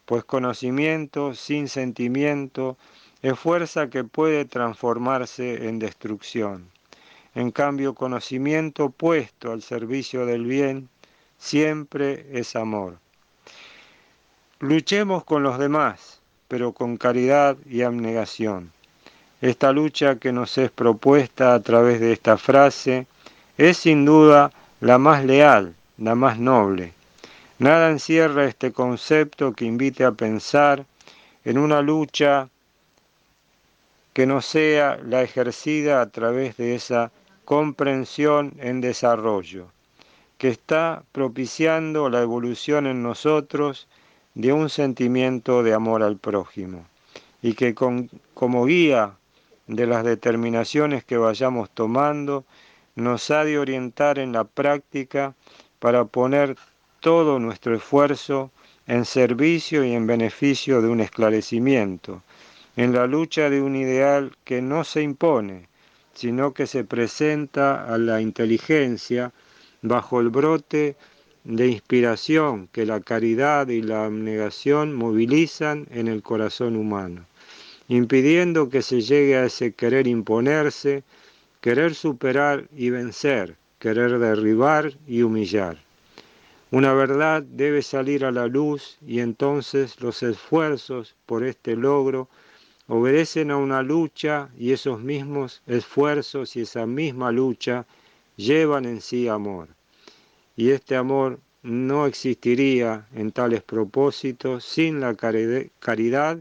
pues 0.06 0.24
conocimiento 0.24 1.34
sin 1.34 1.68
sentimiento 1.68 2.78
es 3.22 3.38
fuerza 3.38 3.90
que 3.90 4.06
puede 4.06 4.46
transformarse 4.46 5.68
en 5.68 5.80
destrucción. 5.80 6.70
En 7.34 7.52
cambio, 7.52 7.94
conocimiento 7.94 8.90
puesto 8.90 9.52
al 9.52 9.62
servicio 9.62 10.26
del 10.26 10.46
bien 10.46 10.88
siempre 11.38 12.28
es 12.32 12.56
amor. 12.56 13.00
Luchemos 14.60 15.26
con 15.26 15.44
los 15.44 15.60
demás, 15.60 16.22
pero 16.48 16.72
con 16.72 16.96
caridad 16.96 17.58
y 17.70 17.82
abnegación. 17.82 18.72
Esta 19.42 19.74
lucha 19.74 20.16
que 20.16 20.32
nos 20.32 20.58
es 20.58 20.72
propuesta 20.72 21.54
a 21.54 21.60
través 21.60 22.00
de 22.00 22.14
esta 22.14 22.38
frase 22.38 23.06
es 23.58 23.76
sin 23.80 24.06
duda 24.06 24.52
la 24.80 24.98
más 24.98 25.26
leal, 25.26 25.76
la 25.98 26.16
más 26.16 26.40
noble. 26.40 26.94
Nada 27.60 27.90
encierra 27.90 28.46
este 28.46 28.72
concepto 28.72 29.52
que 29.52 29.66
invite 29.66 30.06
a 30.06 30.14
pensar 30.14 30.86
en 31.44 31.58
una 31.58 31.82
lucha 31.82 32.48
que 34.14 34.26
no 34.26 34.42
sea 34.42 34.98
la 35.04 35.22
ejercida 35.22 36.00
a 36.00 36.10
través 36.10 36.56
de 36.56 36.76
esa 36.76 37.12
comprensión 37.44 38.54
en 38.60 38.80
desarrollo, 38.80 39.68
que 40.38 40.48
está 40.48 41.04
propiciando 41.12 42.10
la 42.10 42.22
evolución 42.22 42.88
en 42.88 43.04
nosotros 43.04 43.90
de 44.36 44.54
un 44.54 44.70
sentimiento 44.70 45.64
de 45.64 45.74
amor 45.74 46.04
al 46.04 46.18
prójimo. 46.18 46.86
Y 47.42 47.54
que 47.54 47.74
como 47.74 48.66
guía 48.66 49.18
de 49.68 49.88
las 49.88 50.04
determinaciones 50.04 51.04
que 51.04 51.18
vayamos 51.18 51.70
tomando, 51.72 52.46
nos 52.96 53.32
ha 53.32 53.44
de 53.44 53.58
orientar 53.58 54.20
en 54.20 54.32
la 54.32 54.44
práctica 54.44 55.36
para 55.80 56.06
poner 56.06 56.56
todo 57.00 57.40
nuestro 57.40 57.76
esfuerzo 57.76 58.52
en 58.88 59.06
servicio 59.06 59.84
y 59.84 59.94
en 59.94 60.08
beneficio 60.08 60.82
de 60.82 60.90
un 60.90 61.02
esclarecimiento, 61.02 62.22
en 62.76 62.94
la 62.94 63.08
lucha 63.08 63.50
de 63.50 63.62
un 63.62 63.76
ideal 63.76 64.36
que 64.44 64.62
no 64.62 64.84
se 64.84 65.02
impone, 65.02 65.68
sino 66.14 66.54
que 66.54 66.68
se 66.68 66.84
presenta 66.84 67.86
a 67.94 67.98
la 67.98 68.22
inteligencia 68.22 69.34
bajo 69.82 70.20
el 70.20 70.30
brote 70.30 70.96
de 71.46 71.68
inspiración 71.68 72.68
que 72.72 72.88
la 72.88 73.00
caridad 73.02 73.68
y 73.68 73.84
la 73.84 74.06
abnegación 74.06 74.96
movilizan 74.96 75.88
en 75.92 76.08
el 76.08 76.24
corazón 76.24 76.76
humano, 76.76 77.28
impidiendo 77.88 78.70
que 78.70 78.82
se 78.82 79.02
llegue 79.02 79.38
a 79.38 79.46
ese 79.46 79.72
querer 79.72 80.08
imponerse, 80.08 81.04
querer 81.62 81.94
superar 81.94 82.68
y 82.76 82.90
vencer, 82.90 83.58
querer 83.78 84.18
derribar 84.18 84.94
y 85.08 85.22
humillar. 85.22 85.78
Una 86.72 86.94
verdad 86.94 87.44
debe 87.44 87.84
salir 87.84 88.26
a 88.26 88.32
la 88.32 88.48
luz 88.48 88.98
y 89.06 89.20
entonces 89.20 90.02
los 90.02 90.24
esfuerzos 90.24 91.16
por 91.28 91.44
este 91.44 91.76
logro 91.76 92.28
obedecen 92.88 93.52
a 93.52 93.58
una 93.58 93.84
lucha 93.84 94.50
y 94.58 94.72
esos 94.72 95.00
mismos 95.00 95.62
esfuerzos 95.68 96.56
y 96.56 96.62
esa 96.62 96.88
misma 96.88 97.32
lucha 97.32 97.86
llevan 98.36 98.86
en 98.86 99.00
sí 99.00 99.28
amor. 99.28 99.68
Y 100.56 100.72
este 100.72 100.96
amor 100.96 101.40
no 101.64 102.06
existiría 102.06 103.08
en 103.14 103.32
tales 103.32 103.64
propósitos 103.64 104.64
sin 104.64 105.00
la 105.02 105.16
caridad 105.16 106.40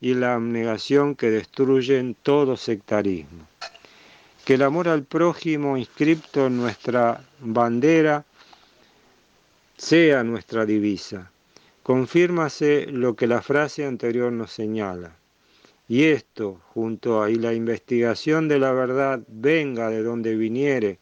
y 0.00 0.14
la 0.14 0.34
abnegación 0.34 1.14
que 1.14 1.30
destruyen 1.30 2.16
todo 2.22 2.56
sectarismo 2.56 3.46
que 4.44 4.54
el 4.54 4.62
amor 4.62 4.88
al 4.88 5.04
prójimo 5.04 5.76
inscripto 5.76 6.46
en 6.46 6.56
nuestra 6.56 7.24
bandera 7.40 8.24
sea 9.76 10.24
nuestra 10.24 10.66
divisa. 10.66 11.30
Confírmase 11.82 12.86
lo 12.86 13.14
que 13.14 13.26
la 13.26 13.42
frase 13.42 13.84
anterior 13.84 14.32
nos 14.32 14.52
señala. 14.52 15.16
Y 15.88 16.04
esto, 16.04 16.60
junto 16.74 17.22
a 17.22 17.28
la 17.28 17.52
investigación 17.52 18.48
de 18.48 18.58
la 18.58 18.72
verdad 18.72 19.20
venga 19.28 19.90
de 19.90 20.02
donde 20.02 20.34
viniere 20.36 20.98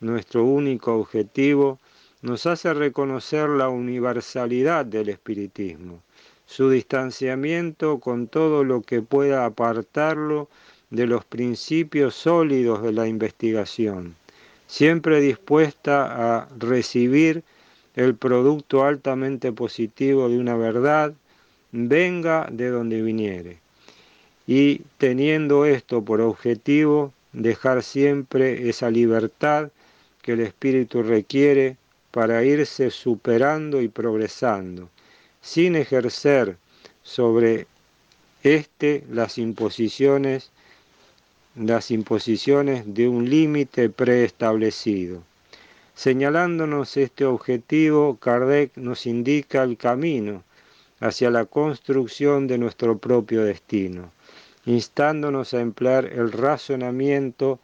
nuestro 0.00 0.44
único 0.44 0.94
objetivo, 0.94 1.78
nos 2.22 2.46
hace 2.46 2.74
reconocer 2.74 3.48
la 3.48 3.68
universalidad 3.68 4.84
del 4.84 5.08
espiritismo, 5.08 6.02
su 6.46 6.68
distanciamiento 6.68 7.98
con 7.98 8.26
todo 8.26 8.64
lo 8.64 8.82
que 8.82 9.00
pueda 9.00 9.44
apartarlo 9.44 10.48
de 10.90 11.06
los 11.06 11.24
principios 11.24 12.14
sólidos 12.14 12.82
de 12.82 12.92
la 12.92 13.06
investigación, 13.06 14.16
siempre 14.66 15.20
dispuesta 15.20 16.40
a 16.40 16.48
recibir 16.58 17.42
el 17.96 18.14
producto 18.14 18.84
altamente 18.84 19.52
positivo 19.52 20.28
de 20.28 20.38
una 20.38 20.56
verdad, 20.56 21.12
venga 21.72 22.48
de 22.50 22.68
donde 22.68 23.02
viniere. 23.02 23.58
Y 24.46 24.82
teniendo 24.98 25.64
esto 25.64 26.04
por 26.04 26.20
objetivo, 26.20 27.12
dejar 27.32 27.82
siempre 27.82 28.68
esa 28.68 28.90
libertad 28.90 29.70
que 30.22 30.32
el 30.32 30.40
espíritu 30.40 31.02
requiere 31.02 31.76
para 32.10 32.44
irse 32.44 32.90
superando 32.90 33.80
y 33.82 33.88
progresando, 33.88 34.90
sin 35.40 35.76
ejercer 35.76 36.56
sobre 37.02 37.66
éste 38.42 39.04
las 39.10 39.38
imposiciones 39.38 40.50
las 41.56 41.90
imposiciones 41.90 42.94
de 42.94 43.08
un 43.08 43.28
límite 43.28 43.90
preestablecido. 43.90 45.22
Señalándonos 45.94 46.96
este 46.96 47.24
objetivo, 47.24 48.16
Kardec 48.18 48.76
nos 48.76 49.06
indica 49.06 49.62
el 49.62 49.76
camino 49.76 50.44
hacia 51.00 51.30
la 51.30 51.44
construcción 51.44 52.46
de 52.46 52.58
nuestro 52.58 52.98
propio 52.98 53.44
destino, 53.44 54.12
instándonos 54.64 55.52
a 55.52 55.60
emplear 55.60 56.06
el 56.06 56.30
razonamiento 56.30 57.58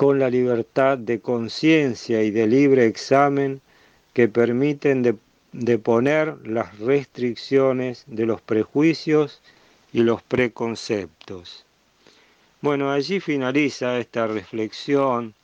con 0.00 0.18
la 0.18 0.30
libertad 0.30 0.96
de 0.96 1.20
conciencia 1.20 2.22
y 2.22 2.30
de 2.30 2.46
libre 2.46 2.86
examen 2.86 3.60
que 4.14 4.28
permiten 4.28 5.20
deponer 5.52 6.38
las 6.42 6.78
restricciones 6.78 8.04
de 8.06 8.24
los 8.24 8.40
prejuicios 8.40 9.42
y 9.92 10.00
los 10.00 10.22
preconceptos. 10.22 11.66
Bueno, 12.62 12.90
allí 12.90 13.20
finaliza 13.20 13.98
esta 13.98 14.26
reflexión 14.26 15.34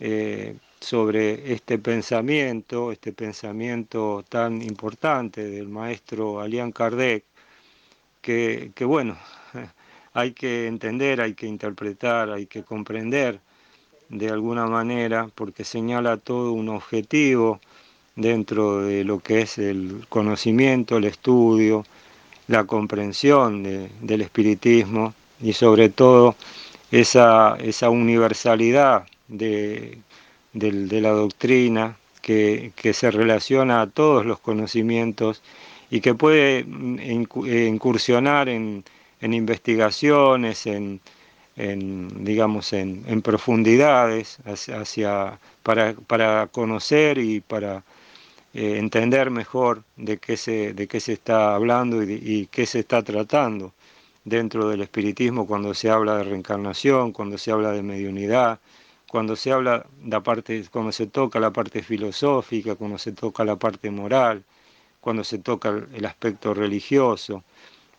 eh, 0.00 0.54
sobre 0.80 1.54
este 1.54 1.78
pensamiento, 1.78 2.92
este 2.92 3.14
pensamiento 3.14 4.22
tan 4.28 4.60
importante 4.60 5.48
del 5.48 5.68
maestro 5.68 6.42
Alian 6.42 6.72
Kardec, 6.72 7.24
que, 8.20 8.70
que 8.74 8.84
bueno, 8.84 9.16
hay 10.12 10.32
que 10.32 10.66
entender, 10.66 11.22
hay 11.22 11.32
que 11.32 11.46
interpretar, 11.46 12.28
hay 12.28 12.44
que 12.44 12.62
comprender 12.64 13.40
de 14.08 14.30
alguna 14.30 14.66
manera, 14.66 15.28
porque 15.34 15.64
señala 15.64 16.16
todo 16.16 16.52
un 16.52 16.68
objetivo 16.68 17.60
dentro 18.16 18.82
de 18.82 19.04
lo 19.04 19.20
que 19.20 19.42
es 19.42 19.58
el 19.58 20.06
conocimiento, 20.08 20.96
el 20.96 21.04
estudio, 21.04 21.84
la 22.48 22.64
comprensión 22.64 23.62
del 23.62 24.20
espiritismo 24.22 25.14
y 25.40 25.52
sobre 25.52 25.88
todo 25.90 26.34
esa, 26.90 27.56
esa 27.60 27.90
universalidad 27.90 29.06
de, 29.28 29.98
la 30.52 31.10
doctrina 31.10 31.96
que, 32.22 32.72
se 32.92 33.10
relaciona 33.10 33.82
a 33.82 33.86
todos 33.86 34.26
los 34.26 34.40
conocimientos 34.40 35.42
y 35.90 36.00
que 36.00 36.14
puede 36.14 36.60
incursionar 36.60 38.48
en, 38.48 38.84
investigaciones, 39.20 40.66
en, 40.66 41.00
digamos, 41.58 42.72
en, 42.72 43.22
profundidades 43.22 44.38
hacia, 44.44 45.40
para, 45.64 45.94
para, 45.94 46.46
conocer 46.46 47.18
y 47.18 47.40
para 47.40 47.82
eh, 48.54 48.78
entender 48.78 49.30
mejor 49.30 49.82
de 49.96 50.18
qué, 50.18 50.36
se, 50.36 50.72
de 50.72 50.86
qué 50.86 51.00
se 51.00 51.14
está 51.14 51.54
hablando 51.56 52.02
y, 52.02 52.48
qué 52.52 52.64
se 52.66 52.80
está 52.80 53.02
tratando 53.02 53.74
dentro 54.24 54.68
del 54.68 54.82
espiritismo 54.82 55.46
cuando 55.46 55.74
se 55.74 55.90
habla 55.90 56.18
de 56.18 56.24
reencarnación, 56.24 57.12
cuando 57.12 57.38
se 57.38 57.50
habla 57.50 57.72
de 57.72 57.82
mediunidad, 57.82 58.60
cuando 59.10 59.34
se 59.36 59.52
habla 59.52 59.86
de 60.02 60.20
parte, 60.20 60.64
cuando 60.70 60.92
se 60.92 61.06
toca 61.08 61.40
la 61.40 61.50
parte 61.52 61.82
filosófica, 61.82 62.76
cuando 62.76 62.98
se 62.98 63.12
toca 63.12 63.44
la 63.44 63.56
parte 63.56 63.90
moral, 63.90 64.44
cuando 65.00 65.24
se 65.24 65.38
toca 65.38 65.70
el 65.94 66.04
aspecto 66.06 66.54
religioso. 66.54 67.42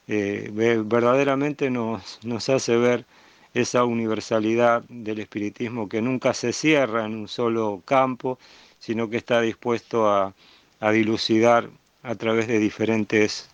Eh, 0.08 0.50
verdaderamente 0.54 1.70
nos, 1.70 2.20
nos 2.24 2.50
hace 2.50 2.78
ver 2.78 3.06
esa 3.54 3.84
universalidad 3.84 4.84
del 4.90 5.20
espiritismo 5.20 5.90
que 5.90 6.02
nunca 6.02 6.34
se 6.34 6.54
cierra 6.54 7.06
en 7.06 7.16
un 7.16 7.28
solo 7.28 7.82
campo, 7.86 8.38
sino 8.80 9.10
que 9.10 9.18
está 9.18 9.42
dispuesto 9.42 10.10
a, 10.10 10.34
a 10.80 10.92
dilucidar 10.92 11.70
a 12.04 12.16
través 12.16 12.48
de 12.48 12.60
diferentes 12.60 13.50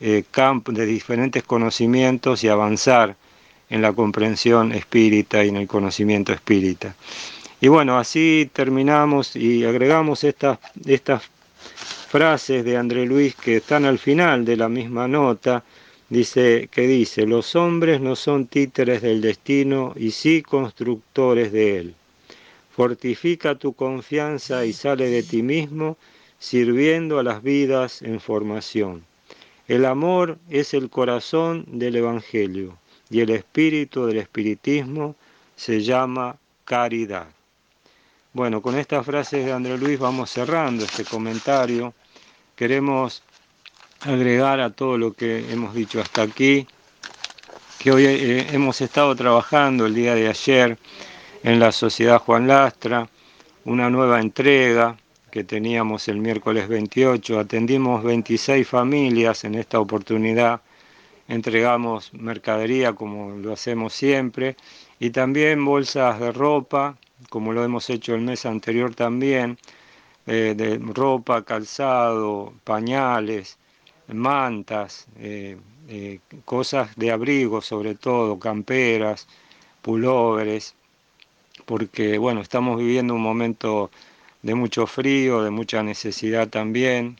eh, 0.00 0.24
de 0.66 0.86
diferentes 0.86 1.42
conocimientos 1.42 2.44
y 2.44 2.48
avanzar 2.48 3.16
en 3.70 3.82
la 3.82 3.92
comprensión 3.92 4.72
espírita 4.72 5.44
y 5.44 5.48
en 5.48 5.56
el 5.56 5.66
conocimiento 5.66 6.32
espírita. 6.32 6.94
Y 7.60 7.68
bueno, 7.68 7.98
así 7.98 8.50
terminamos 8.52 9.34
y 9.34 9.64
agregamos 9.64 10.22
estas, 10.24 10.58
estas 10.84 11.22
frases 12.08 12.64
de 12.64 12.76
André 12.76 13.06
Luis 13.06 13.34
que 13.34 13.56
están 13.56 13.86
al 13.86 13.98
final 13.98 14.44
de 14.44 14.56
la 14.56 14.68
misma 14.68 15.08
nota, 15.08 15.64
dice, 16.08 16.68
que 16.70 16.82
dice, 16.82 17.26
los 17.26 17.56
hombres 17.56 18.00
no 18.00 18.16
son 18.16 18.46
títeres 18.46 19.02
del 19.02 19.20
destino 19.20 19.92
y 19.96 20.10
sí 20.10 20.42
constructores 20.42 21.52
de 21.52 21.78
él. 21.78 21.94
Fortifica 22.70 23.54
tu 23.54 23.72
confianza 23.72 24.64
y 24.66 24.72
sale 24.72 25.08
de 25.08 25.22
ti 25.22 25.42
mismo 25.42 25.96
sirviendo 26.38 27.18
a 27.18 27.22
las 27.22 27.42
vidas 27.42 28.02
en 28.02 28.20
formación. 28.20 29.04
El 29.68 29.84
amor 29.84 30.38
es 30.50 30.74
el 30.74 30.90
corazón 30.90 31.64
del 31.66 31.96
Evangelio 31.96 32.78
y 33.10 33.20
el 33.20 33.30
espíritu 33.30 34.06
del 34.06 34.18
espiritismo 34.18 35.16
se 35.56 35.80
llama 35.80 36.36
caridad. 36.64 37.26
Bueno, 38.32 38.60
con 38.60 38.76
estas 38.76 39.06
frases 39.06 39.44
de 39.46 39.52
André 39.52 39.78
Luis 39.78 39.98
vamos 39.98 40.30
cerrando 40.30 40.84
este 40.84 41.04
comentario. 41.04 41.94
Queremos 42.54 43.22
agregar 44.06 44.60
a 44.60 44.70
todo 44.70 44.96
lo 44.98 45.12
que 45.12 45.52
hemos 45.52 45.74
dicho 45.74 46.00
hasta 46.00 46.22
aquí, 46.22 46.66
que 47.78 47.90
hoy 47.90 48.04
eh, 48.06 48.46
hemos 48.52 48.80
estado 48.80 49.14
trabajando 49.16 49.86
el 49.86 49.94
día 49.94 50.14
de 50.14 50.28
ayer 50.28 50.78
en 51.42 51.58
la 51.58 51.72
Sociedad 51.72 52.20
Juan 52.20 52.46
Lastra, 52.46 53.08
una 53.64 53.90
nueva 53.90 54.20
entrega 54.20 54.96
que 55.30 55.44
teníamos 55.44 56.08
el 56.08 56.18
miércoles 56.18 56.68
28. 56.68 57.40
Atendimos 57.40 58.04
26 58.04 58.66
familias 58.66 59.44
en 59.44 59.56
esta 59.56 59.80
oportunidad. 59.80 60.60
Entregamos 61.28 62.14
mercadería 62.14 62.92
como 62.92 63.32
lo 63.32 63.52
hacemos 63.52 63.92
siempre 63.92 64.56
y 65.00 65.10
también 65.10 65.64
bolsas 65.64 66.20
de 66.20 66.30
ropa, 66.30 66.96
como 67.28 67.52
lo 67.52 67.64
hemos 67.64 67.90
hecho 67.90 68.14
el 68.14 68.20
mes 68.20 68.46
anterior 68.46 68.94
también, 68.94 69.58
eh, 70.26 70.54
de 70.56 70.78
ropa, 70.78 71.44
calzado, 71.44 72.54
pañales, 72.64 73.58
mantas, 74.08 75.06
eh, 75.18 75.56
eh, 75.88 76.20
cosas 76.44 76.94
de 76.96 77.10
abrigo 77.10 77.60
sobre 77.60 77.94
todo, 77.94 78.38
camperas, 78.38 79.26
pulóveres, 79.82 80.74
porque 81.64 82.18
bueno, 82.18 82.40
estamos 82.40 82.78
viviendo 82.78 83.14
un 83.14 83.22
momento 83.22 83.90
de 84.42 84.54
mucho 84.54 84.86
frío, 84.86 85.42
de 85.42 85.50
mucha 85.50 85.82
necesidad 85.82 86.48
también. 86.48 87.18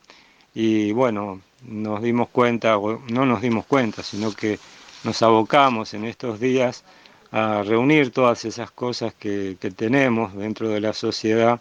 Y 0.54 0.92
bueno, 0.92 1.40
nos 1.62 2.02
dimos 2.02 2.28
cuenta, 2.28 2.76
no 3.10 3.26
nos 3.26 3.42
dimos 3.42 3.66
cuenta, 3.66 4.02
sino 4.02 4.32
que 4.32 4.58
nos 5.04 5.22
abocamos 5.22 5.94
en 5.94 6.04
estos 6.04 6.40
días 6.40 6.84
a 7.32 7.62
reunir 7.62 8.10
todas 8.12 8.44
esas 8.44 8.70
cosas 8.70 9.14
que, 9.14 9.56
tenemos 9.76 10.34
dentro 10.34 10.68
de 10.68 10.80
la 10.80 10.92
sociedad 10.92 11.60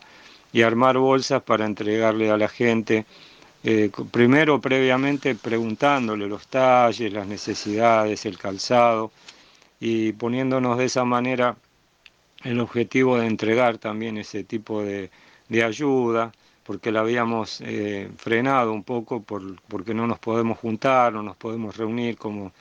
y 0.54 0.62
armar 0.62 0.98
bolsas 0.98 1.44
para 1.44 1.66
entregarle 1.66 2.32
a 2.32 2.38
la 2.38 2.48
gente, 2.48 3.06
eh, 3.68 3.90
primero 4.12 4.62
previamente 4.62 5.34
preguntándole 5.34 6.28
los 6.28 6.46
talles, 6.48 7.12
las 7.12 7.26
necesidades, 7.26 8.28
el 8.28 8.38
calzado 8.38 9.12
y 9.80 10.14
poniéndonos 10.14 10.78
de 10.78 10.86
esa 10.86 11.04
manera 11.04 11.58
el 12.44 12.60
objetivo 12.60 13.18
de 13.18 13.26
entregar 13.26 13.80
también 13.80 14.20
ese 14.20 14.44
tipo 14.44 14.84
de, 14.84 15.10
de 15.50 15.64
ayuda, 15.64 16.32
porque 16.64 16.92
la 16.92 17.00
habíamos 17.00 17.60
eh, 17.62 18.12
frenado 18.18 18.72
un 18.72 18.84
poco 18.84 19.24
por, 19.24 19.60
porque 19.68 19.96
no 19.96 20.06
nos 20.06 20.20
podemos 20.20 20.60
juntar, 20.60 21.14
no 21.14 21.24
nos 21.24 21.36
podemos 21.36 21.76
reunir 21.76 22.18
como, 22.18 22.52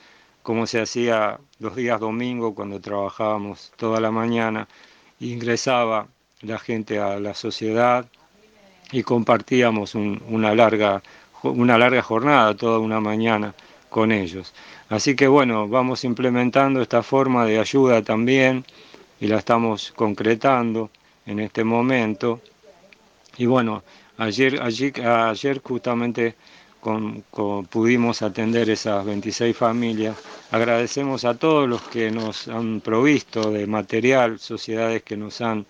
como 0.41 0.65
se 0.65 0.81
hacía 0.81 1.39
los 1.59 1.75
días 1.75 1.99
domingo 1.99 2.55
cuando 2.55 2.81
trabajábamos 2.81 3.73
toda 3.77 3.99
la 3.99 4.09
mañana, 4.09 4.67
ingresaba 5.19 6.07
la 6.41 6.57
gente 6.57 6.97
a 6.99 7.19
la 7.19 7.35
sociedad 7.35 8.07
y 8.91 9.03
compartíamos 9.03 9.95
una, 9.95 10.53
larga, 10.53 11.01
una 11.43 11.77
larga 11.77 12.01
jornada, 12.01 12.55
toda 12.55 12.79
una 12.79 12.99
mañana 12.99 13.53
con 13.89 14.11
ellos. 14.11 14.53
Así 14.89 15.15
que 15.15 15.27
bueno, 15.27 15.67
vamos 15.67 16.03
implementando 16.03 16.81
esta 16.81 17.01
forma 17.01 17.45
de 17.45 17.59
ayuda 17.59 18.01
también 18.03 18.65
y 19.19 19.27
la 19.27 19.37
estamos 19.37 19.93
concretando 19.95 20.89
en 21.25 21.39
este 21.39 21.63
momento. 21.63 22.41
Y 23.37 23.45
bueno, 23.45 23.83
ayer, 24.17 24.61
ayer, 24.61 25.05
ayer 25.07 25.61
justamente 25.63 26.35
pudimos 27.69 28.21
atender 28.21 28.69
esas 28.69 29.03
26 29.05 29.57
familias. 29.57 30.15
Agradecemos 30.51 31.25
a 31.25 31.33
todos 31.35 31.67
los 31.67 31.81
que 31.81 32.11
nos 32.11 32.47
han 32.47 32.81
provisto 32.81 33.51
de 33.51 33.65
material, 33.65 34.39
sociedades 34.39 35.01
que 35.03 35.17
nos 35.17 35.41
han 35.41 35.65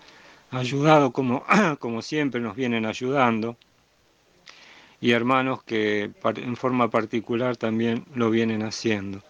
ayudado 0.56 1.12
como, 1.12 1.44
como 1.78 2.02
siempre 2.02 2.40
nos 2.40 2.56
vienen 2.56 2.86
ayudando 2.86 3.56
y 5.00 5.12
hermanos 5.12 5.62
que 5.62 6.10
en 6.24 6.56
forma 6.56 6.90
particular 6.90 7.56
también 7.56 8.04
lo 8.14 8.30
vienen 8.30 8.62
haciendo. 8.62 9.22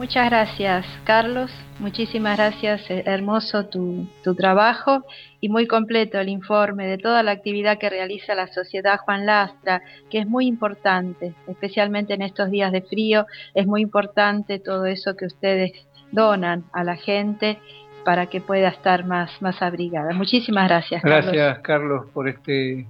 Muchas 0.00 0.30
gracias, 0.30 0.86
Carlos. 1.04 1.50
Muchísimas 1.78 2.38
gracias. 2.38 2.90
Eh, 2.90 3.02
hermoso 3.04 3.66
tu, 3.66 4.06
tu, 4.24 4.34
trabajo 4.34 5.04
y 5.42 5.50
muy 5.50 5.66
completo 5.66 6.18
el 6.18 6.30
informe 6.30 6.86
de 6.86 6.96
toda 6.96 7.22
la 7.22 7.32
actividad 7.32 7.76
que 7.76 7.90
realiza 7.90 8.34
la 8.34 8.46
Sociedad 8.46 8.98
Juan 9.04 9.26
Lastra, 9.26 9.82
que 10.10 10.20
es 10.20 10.26
muy 10.26 10.46
importante, 10.46 11.34
especialmente 11.46 12.14
en 12.14 12.22
estos 12.22 12.50
días 12.50 12.72
de 12.72 12.80
frío. 12.80 13.26
Es 13.52 13.66
muy 13.66 13.82
importante 13.82 14.58
todo 14.58 14.86
eso 14.86 15.16
que 15.18 15.26
ustedes 15.26 15.72
donan 16.12 16.64
a 16.72 16.82
la 16.82 16.96
gente 16.96 17.58
para 18.02 18.24
que 18.24 18.40
pueda 18.40 18.68
estar 18.68 19.04
más, 19.04 19.30
más 19.42 19.60
abrigada. 19.60 20.14
Muchísimas 20.14 20.66
gracias. 20.66 21.02
Gracias, 21.02 21.58
Carlos, 21.58 22.06
por 22.14 22.26
este, 22.26 22.86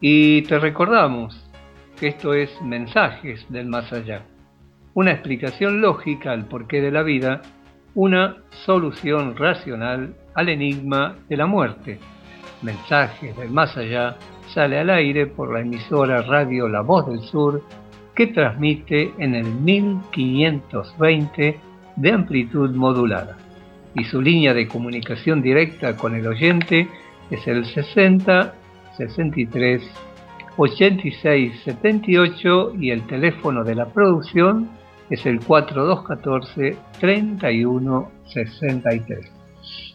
Y 0.00 0.42
te 0.42 0.60
recordamos 0.60 1.50
que 1.98 2.06
esto 2.08 2.32
es 2.32 2.50
Mensajes 2.62 3.44
del 3.48 3.66
Más 3.66 3.92
Allá, 3.92 4.22
una 4.94 5.10
explicación 5.10 5.80
lógica 5.80 6.30
al 6.30 6.46
porqué 6.46 6.80
de 6.80 6.92
la 6.92 7.02
vida, 7.02 7.42
una 7.98 8.36
solución 8.64 9.36
racional 9.36 10.14
al 10.34 10.48
enigma 10.48 11.16
de 11.28 11.36
la 11.36 11.46
muerte. 11.46 11.98
Mensajes 12.62 13.36
del 13.36 13.50
Más 13.50 13.76
Allá 13.76 14.16
sale 14.54 14.78
al 14.78 14.90
aire 14.90 15.26
por 15.26 15.52
la 15.52 15.62
emisora 15.62 16.22
Radio 16.22 16.68
La 16.68 16.82
Voz 16.82 17.08
del 17.08 17.18
Sur 17.22 17.60
que 18.14 18.28
transmite 18.28 19.12
en 19.18 19.34
el 19.34 19.46
1520 19.46 21.58
de 21.96 22.12
amplitud 22.12 22.70
modulada 22.70 23.36
y 23.96 24.04
su 24.04 24.22
línea 24.22 24.54
de 24.54 24.68
comunicación 24.68 25.42
directa 25.42 25.96
con 25.96 26.14
el 26.14 26.28
oyente 26.28 26.86
es 27.32 27.48
el 27.48 27.64
60 27.64 28.54
63 28.96 29.82
86 30.56 31.62
78 31.64 32.74
y 32.78 32.92
el 32.92 33.04
teléfono 33.08 33.64
de 33.64 33.74
la 33.74 33.86
producción 33.86 34.77
es 35.10 35.24
el 35.26 35.40
4214 35.40 36.76
31 37.00 38.10
63. 38.26 39.32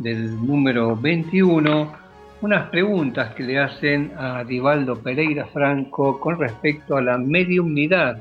del 0.00 0.34
número 0.44 0.96
21, 0.96 1.92
unas 2.40 2.68
preguntas 2.70 3.32
que 3.36 3.44
le 3.44 3.60
hacen 3.60 4.10
a 4.18 4.42
Divaldo 4.42 5.00
Pereira 5.00 5.46
Franco 5.52 6.18
con 6.18 6.36
respecto 6.40 6.96
a 6.96 7.00
la 7.00 7.16
mediumnidad 7.16 8.20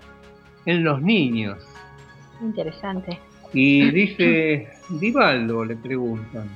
en 0.68 0.84
los 0.84 1.02
niños. 1.02 1.66
Interesante. 2.43 3.18
Y 3.58 3.89
dice, 3.91 4.68
Divaldo, 4.89 5.64
le 5.64 5.78
preguntan, 5.78 6.49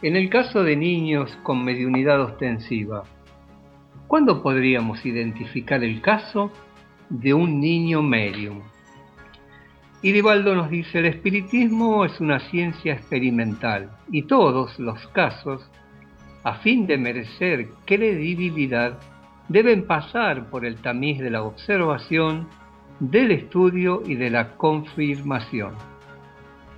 en 0.00 0.16
el 0.16 0.30
caso 0.30 0.64
de 0.64 0.74
niños 0.74 1.36
con 1.42 1.62
mediunidad 1.62 2.18
ostensiva, 2.22 3.04
¿cuándo 4.06 4.42
podríamos 4.42 5.04
identificar 5.04 5.84
el 5.84 6.00
caso 6.00 6.50
de 7.10 7.34
un 7.34 7.60
niño 7.60 8.00
medium? 8.00 8.62
Y 10.00 10.12
Divaldo 10.12 10.54
nos 10.54 10.70
dice, 10.70 11.00
el 11.00 11.04
espiritismo 11.04 12.06
es 12.06 12.18
una 12.20 12.40
ciencia 12.40 12.94
experimental 12.94 13.90
y 14.10 14.22
todos 14.22 14.78
los 14.78 15.06
casos, 15.08 15.70
a 16.42 16.54
fin 16.54 16.86
de 16.86 16.96
merecer 16.96 17.68
credibilidad, 17.84 18.98
deben 19.50 19.86
pasar 19.86 20.48
por 20.48 20.64
el 20.64 20.76
tamiz 20.76 21.18
de 21.18 21.30
la 21.30 21.42
observación, 21.42 22.48
del 22.98 23.30
estudio 23.30 24.02
y 24.06 24.14
de 24.14 24.30
la 24.30 24.56
confirmación. 24.56 25.97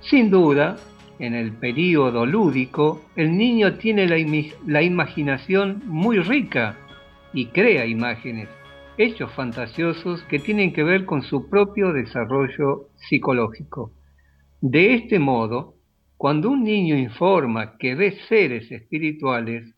Sin 0.01 0.31
duda, 0.31 0.77
en 1.19 1.35
el 1.35 1.53
período 1.53 2.25
lúdico, 2.25 3.05
el 3.15 3.37
niño 3.37 3.75
tiene 3.75 4.07
la, 4.07 4.81
imaginación 4.81 5.83
muy 5.85 6.17
rica 6.17 6.75
y 7.33 7.45
crea 7.47 7.85
imágenes, 7.85 8.49
hechos 8.97 9.31
fantasiosos 9.33 10.23
que 10.23 10.39
tienen 10.39 10.73
que 10.73 10.83
ver 10.83 11.05
con 11.05 11.21
su 11.21 11.47
propio 11.47 11.93
desarrollo 11.93 12.87
psicológico. 12.95 13.91
De 14.59 14.95
este 14.95 15.19
modo, 15.19 15.75
cuando 16.17 16.49
un 16.49 16.63
niño 16.63 16.97
informa 16.97 17.77
que 17.77 17.93
ve 17.93 18.17
seres 18.27 18.71
espirituales, 18.71 19.75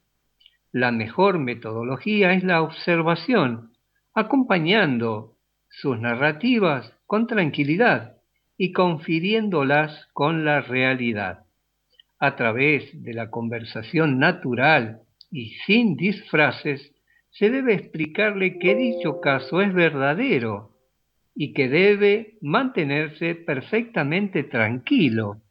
la 0.71 0.93
mejor 0.93 1.37
metodología 1.37 2.31
es 2.31 2.45
la 2.45 2.61
observación, 2.61 3.73
acompañando 4.13 5.35
sus 5.69 5.99
narrativas 5.99 6.93
con 7.05 7.27
tranquilidad 7.27 8.12
y 8.63 8.71
confiriéndolas 8.71 10.07
con 10.13 10.45
la 10.45 10.61
realidad. 10.61 11.39
A 12.17 12.37
través 12.37 13.03
de 13.03 13.13
la 13.13 13.29
conversación 13.29 14.19
natural 14.19 15.01
y 15.29 15.49
sin 15.65 15.97
disfraces, 15.97 16.95
se 17.29 17.49
debe 17.49 17.73
explicarle 17.73 18.59
que 18.59 18.73
dicho 18.73 19.19
caso 19.19 19.61
es 19.61 19.73
verdadero 19.73 20.77
y 21.35 21.51
que 21.51 21.67
debe 21.67 22.37
mantenerse 22.39 23.35
perfectamente 23.35 24.45
tranquilo, 24.45 25.41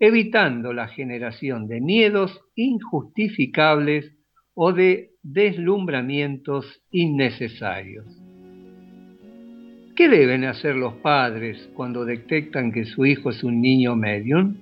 evitando 0.00 0.72
la 0.72 0.88
generación 0.88 1.68
de 1.68 1.82
miedos 1.82 2.40
injustificables 2.54 4.10
o 4.54 4.72
de 4.72 5.10
deslumbramientos 5.22 6.80
innecesarios. 6.90 8.23
¿Qué 9.96 10.08
deben 10.08 10.42
hacer 10.44 10.74
los 10.74 10.94
padres 10.94 11.70
cuando 11.72 12.04
detectan 12.04 12.72
que 12.72 12.84
su 12.84 13.06
hijo 13.06 13.30
es 13.30 13.44
un 13.44 13.60
niño 13.60 13.94
medium? 13.94 14.56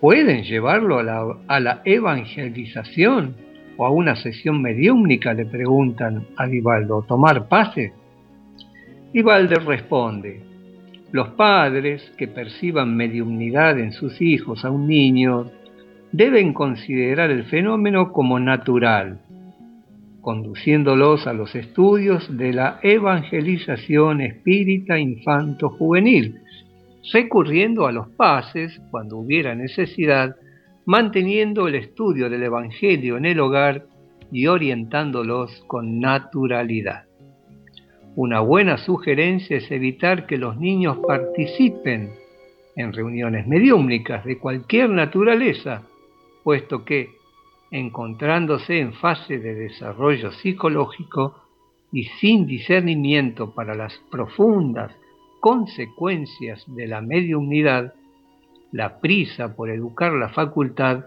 ¿Pueden 0.00 0.42
llevarlo 0.42 0.98
a 0.98 1.60
la, 1.60 1.82
evangelización 1.84 3.36
o 3.76 3.86
a 3.86 3.90
una 3.90 4.16
sesión 4.16 4.60
mediúmnica? 4.60 5.32
Le 5.32 5.46
preguntan 5.46 6.26
a 6.36 6.48
Divaldo, 6.48 7.02
¿tomar 7.02 7.46
pase? 7.46 7.92
Divaldo 9.12 9.60
responde, 9.60 10.40
los 11.12 11.28
padres 11.30 12.12
que 12.18 12.26
perciban 12.26 12.96
mediumnidad 12.96 13.78
en 13.78 13.92
sus 13.92 14.20
hijos 14.20 14.64
a 14.64 14.72
un 14.72 14.88
niño 14.88 15.52
deben 16.10 16.52
considerar 16.52 17.30
el 17.30 17.44
fenómeno 17.44 18.10
como 18.10 18.40
natural, 18.40 19.20
conduciéndolos 20.20 21.26
a 21.26 21.32
los 21.32 21.54
estudios 21.54 22.36
de 22.36 22.52
la 22.52 22.78
evangelización 22.82 24.20
espírita 24.20 24.98
infanto-juvenil, 24.98 26.40
recurriendo 27.12 27.86
a 27.86 27.92
los 27.92 28.08
pases 28.10 28.80
cuando 28.90 29.16
hubiera 29.18 29.54
necesidad, 29.54 30.36
manteniendo 30.84 31.68
el 31.68 31.76
estudio 31.76 32.28
del 32.28 32.42
Evangelio 32.42 33.16
en 33.16 33.24
el 33.24 33.40
hogar 33.40 33.86
y 34.32 34.46
orientándolos 34.46 35.64
con 35.66 36.00
naturalidad. 36.00 37.04
Una 38.16 38.40
buena 38.40 38.76
sugerencia 38.76 39.56
es 39.56 39.70
evitar 39.70 40.26
que 40.26 40.36
los 40.36 40.56
niños 40.58 40.98
participen 41.06 42.10
en 42.76 42.92
reuniones 42.92 43.46
mediúmnicas 43.46 44.24
de 44.24 44.38
cualquier 44.38 44.90
naturaleza, 44.90 45.82
puesto 46.42 46.84
que 46.84 47.19
encontrándose 47.70 48.80
en 48.80 48.92
fase 48.94 49.38
de 49.38 49.54
desarrollo 49.54 50.32
psicológico 50.32 51.36
y 51.92 52.04
sin 52.20 52.46
discernimiento 52.46 53.54
para 53.54 53.74
las 53.74 53.96
profundas 54.10 54.92
consecuencias 55.40 56.64
de 56.66 56.86
la 56.86 57.00
mediunidad, 57.00 57.94
la 58.72 59.00
prisa 59.00 59.56
por 59.56 59.70
educar 59.70 60.12
la 60.12 60.28
facultad 60.28 61.06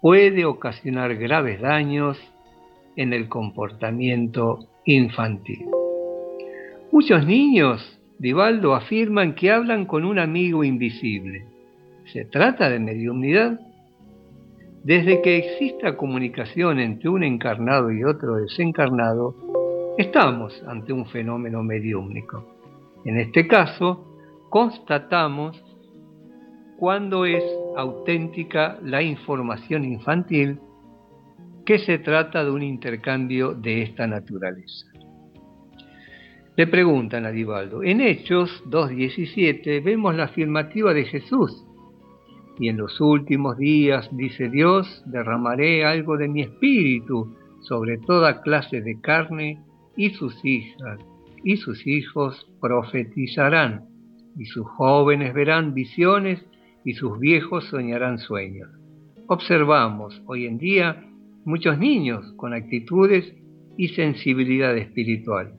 puede 0.00 0.44
ocasionar 0.44 1.16
graves 1.16 1.60
daños 1.60 2.18
en 2.96 3.12
el 3.12 3.28
comportamiento 3.28 4.68
infantil. 4.84 5.66
Muchos 6.92 7.26
niños, 7.26 7.98
Divaldo, 8.18 8.74
afirman 8.74 9.34
que 9.34 9.50
hablan 9.50 9.86
con 9.86 10.04
un 10.04 10.18
amigo 10.18 10.62
invisible. 10.62 11.44
¿Se 12.12 12.24
trata 12.24 12.70
de 12.70 12.78
mediunidad? 12.78 13.58
Desde 14.84 15.22
que 15.22 15.38
exista 15.38 15.96
comunicación 15.96 16.78
entre 16.78 17.08
un 17.08 17.24
encarnado 17.24 17.90
y 17.90 18.04
otro 18.04 18.34
desencarnado, 18.34 19.34
estamos 19.96 20.62
ante 20.68 20.92
un 20.92 21.06
fenómeno 21.06 21.62
mediúmnico. 21.62 22.44
En 23.06 23.18
este 23.18 23.48
caso, 23.48 24.04
constatamos 24.50 25.64
cuando 26.76 27.24
es 27.24 27.42
auténtica 27.78 28.78
la 28.82 29.02
información 29.02 29.86
infantil 29.86 30.60
que 31.64 31.78
se 31.78 31.98
trata 31.98 32.44
de 32.44 32.50
un 32.50 32.62
intercambio 32.62 33.54
de 33.54 33.84
esta 33.84 34.06
naturaleza. 34.06 34.86
Le 36.56 36.66
preguntan 36.66 37.24
a 37.24 37.30
Divaldo, 37.30 37.82
en 37.82 38.02
Hechos 38.02 38.62
2.17 38.66 39.82
vemos 39.82 40.14
la 40.14 40.24
afirmativa 40.24 40.92
de 40.92 41.04
Jesús 41.06 41.64
y 42.58 42.68
en 42.68 42.76
los 42.76 43.00
últimos 43.00 43.58
días, 43.58 44.08
dice 44.12 44.48
Dios, 44.48 45.02
derramaré 45.06 45.84
algo 45.84 46.16
de 46.16 46.28
mi 46.28 46.42
espíritu 46.42 47.34
sobre 47.60 47.98
toda 47.98 48.42
clase 48.42 48.80
de 48.80 49.00
carne, 49.00 49.62
y 49.96 50.10
sus 50.10 50.44
hijas 50.44 50.98
y 51.44 51.58
sus 51.58 51.86
hijos 51.86 52.50
profetizarán, 52.60 53.84
y 54.36 54.46
sus 54.46 54.66
jóvenes 54.66 55.34
verán 55.34 55.74
visiones, 55.74 56.44
y 56.84 56.94
sus 56.94 57.18
viejos 57.20 57.64
soñarán 57.66 58.18
sueños. 58.18 58.68
Observamos 59.26 60.20
hoy 60.26 60.46
en 60.46 60.58
día 60.58 61.04
muchos 61.44 61.78
niños 61.78 62.32
con 62.36 62.52
actitudes 62.54 63.34
y 63.76 63.88
sensibilidad 63.88 64.76
espiritual. 64.76 65.54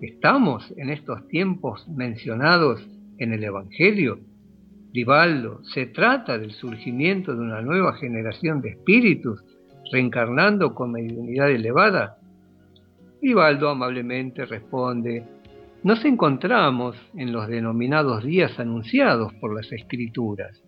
¿Estamos 0.00 0.72
en 0.76 0.90
estos 0.90 1.26
tiempos 1.28 1.88
mencionados 1.88 2.86
en 3.18 3.32
el 3.32 3.44
Evangelio? 3.44 4.18
Rivaldo, 4.96 5.60
se 5.62 5.88
trata 5.88 6.38
del 6.38 6.52
surgimiento 6.52 7.34
de 7.34 7.42
una 7.42 7.60
nueva 7.60 7.92
generación 7.98 8.62
de 8.62 8.70
espíritus 8.70 9.44
reencarnando 9.92 10.74
con 10.74 10.92
mediunidad 10.92 11.50
elevada. 11.50 12.16
Rivaldo 13.20 13.68
amablemente 13.68 14.46
responde, 14.46 15.22
nos 15.82 16.02
encontramos 16.06 16.96
en 17.14 17.30
los 17.30 17.46
denominados 17.46 18.24
días 18.24 18.58
anunciados 18.58 19.34
por 19.34 19.54
las 19.54 19.70
escrituras. 19.70 20.62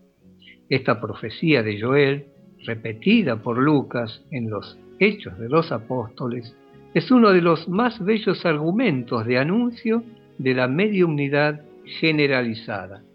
Esta 0.68 1.00
profecía 1.00 1.62
de 1.62 1.80
Joel, 1.80 2.26
repetida 2.66 3.40
por 3.40 3.56
Lucas 3.56 4.26
en 4.30 4.50
los 4.50 4.78
Hechos 4.98 5.38
de 5.38 5.48
los 5.48 5.72
Apóstoles, 5.72 6.54
es 6.92 7.10
uno 7.10 7.32
de 7.32 7.40
los 7.40 7.66
más 7.66 7.98
bellos 8.04 8.44
argumentos 8.44 9.24
de 9.24 9.38
anuncio 9.38 10.02
de 10.36 10.52
la 10.52 10.68
mediunidad 10.68 11.62
generalizada 11.86 13.07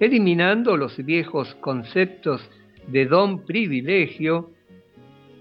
eliminando 0.00 0.76
los 0.76 0.96
viejos 1.04 1.54
conceptos 1.56 2.48
de 2.86 3.06
don 3.06 3.44
privilegio, 3.44 4.50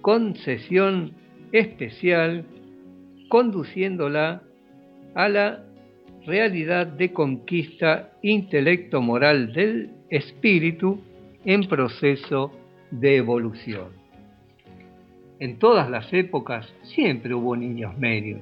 concesión 0.02 1.14
especial, 1.52 2.46
conduciéndola 3.30 4.42
a 5.16 5.30
la 5.30 5.64
realidad 6.26 6.88
de 6.88 7.14
conquista 7.14 8.12
intelecto-moral 8.22 9.54
del 9.54 9.92
espíritu 10.10 11.02
en 11.46 11.68
proceso 11.68 12.52
de 12.92 13.18
evolución. 13.18 13.90
En 15.40 15.60
todas 15.60 15.90
las 15.90 16.12
épocas 16.14 16.74
siempre 16.84 17.34
hubo 17.34 17.56
niños 17.56 17.98
medios 17.98 18.42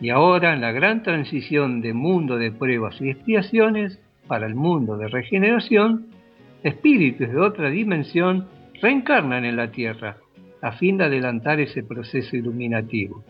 y 0.00 0.10
ahora 0.10 0.52
en 0.52 0.60
la 0.60 0.72
gran 0.72 1.02
transición 1.02 1.80
de 1.80 1.94
mundo 1.94 2.36
de 2.36 2.50
pruebas 2.50 3.00
y 3.00 3.10
expiaciones 3.10 4.00
para 4.32 4.46
el 4.46 4.54
mundo 4.54 4.96
de 4.96 5.08
regeneración, 5.08 6.06
espíritus 6.62 7.28
de 7.28 7.38
otra 7.38 7.68
dimensión 7.68 8.48
reencarnan 8.80 9.44
en 9.44 9.56
la 9.56 9.70
Tierra 9.70 10.16
a 10.62 10.72
fin 10.72 10.96
de 10.96 11.04
adelantar 11.04 11.60
ese 11.60 11.82
proceso 11.82 12.34
iluminativo. 12.34 13.22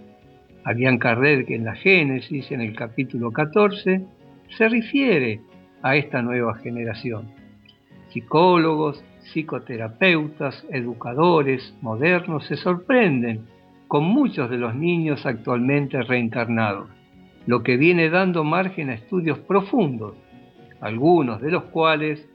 Habían 0.63 0.99
Kardec 0.99 1.51
en 1.51 1.65
la 1.65 1.75
Génesis, 1.75 2.53
en 2.53 2.61
el 2.61 2.77
capítulo 2.77 3.33
14, 3.33 4.01
se 4.57 4.69
refiere 4.69 5.41
a 5.83 5.97
esta 5.97 6.23
nueva 6.23 6.55
generación. 6.59 7.33
Psicólogos, 8.11 9.03
psicoterapeutas, 9.25 10.65
educadores 10.71 11.75
modernos 11.81 12.47
se 12.47 12.55
sorprenden 12.55 13.41
con 13.89 14.05
muchos 14.05 14.49
de 14.49 14.59
los 14.59 14.77
niños 14.77 15.27
actualmente 15.27 16.01
reencarnados, 16.01 16.89
lo 17.47 17.65
que 17.65 17.77
viene 17.77 18.09
dando 18.09 18.45
margen 18.45 18.91
a 18.91 18.95
estudios 18.95 19.41
profundos 19.41 20.15
algunos 20.83 21.41
de 21.41 21.51
los 21.51 21.65
cuales 21.65 22.29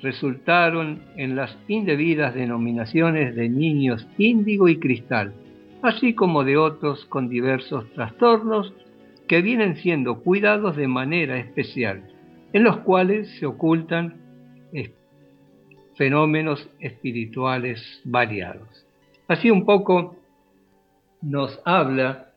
resultaron 0.00 1.02
en 1.16 1.36
las 1.36 1.58
indebidas 1.68 2.34
denominaciones 2.34 3.34
de 3.34 3.48
niños 3.50 4.06
índigo 4.16 4.68
y 4.68 4.78
cristal, 4.78 5.34
así 5.82 6.14
como 6.14 6.44
de 6.44 6.56
otros 6.56 7.04
con 7.06 7.28
diversos 7.28 7.90
trastornos 7.92 8.72
que 9.26 9.42
vienen 9.42 9.76
siendo 9.76 10.20
cuidados 10.20 10.76
de 10.76 10.88
manera 10.88 11.38
especial, 11.38 12.04
en 12.54 12.64
los 12.64 12.78
cuales 12.78 13.28
se 13.38 13.44
ocultan 13.44 14.14
fenómenos 15.98 16.70
espirituales 16.78 18.00
variados. 18.04 18.86
Así 19.26 19.50
un 19.50 19.66
poco 19.66 20.16
nos 21.20 21.60
habla 21.64 22.30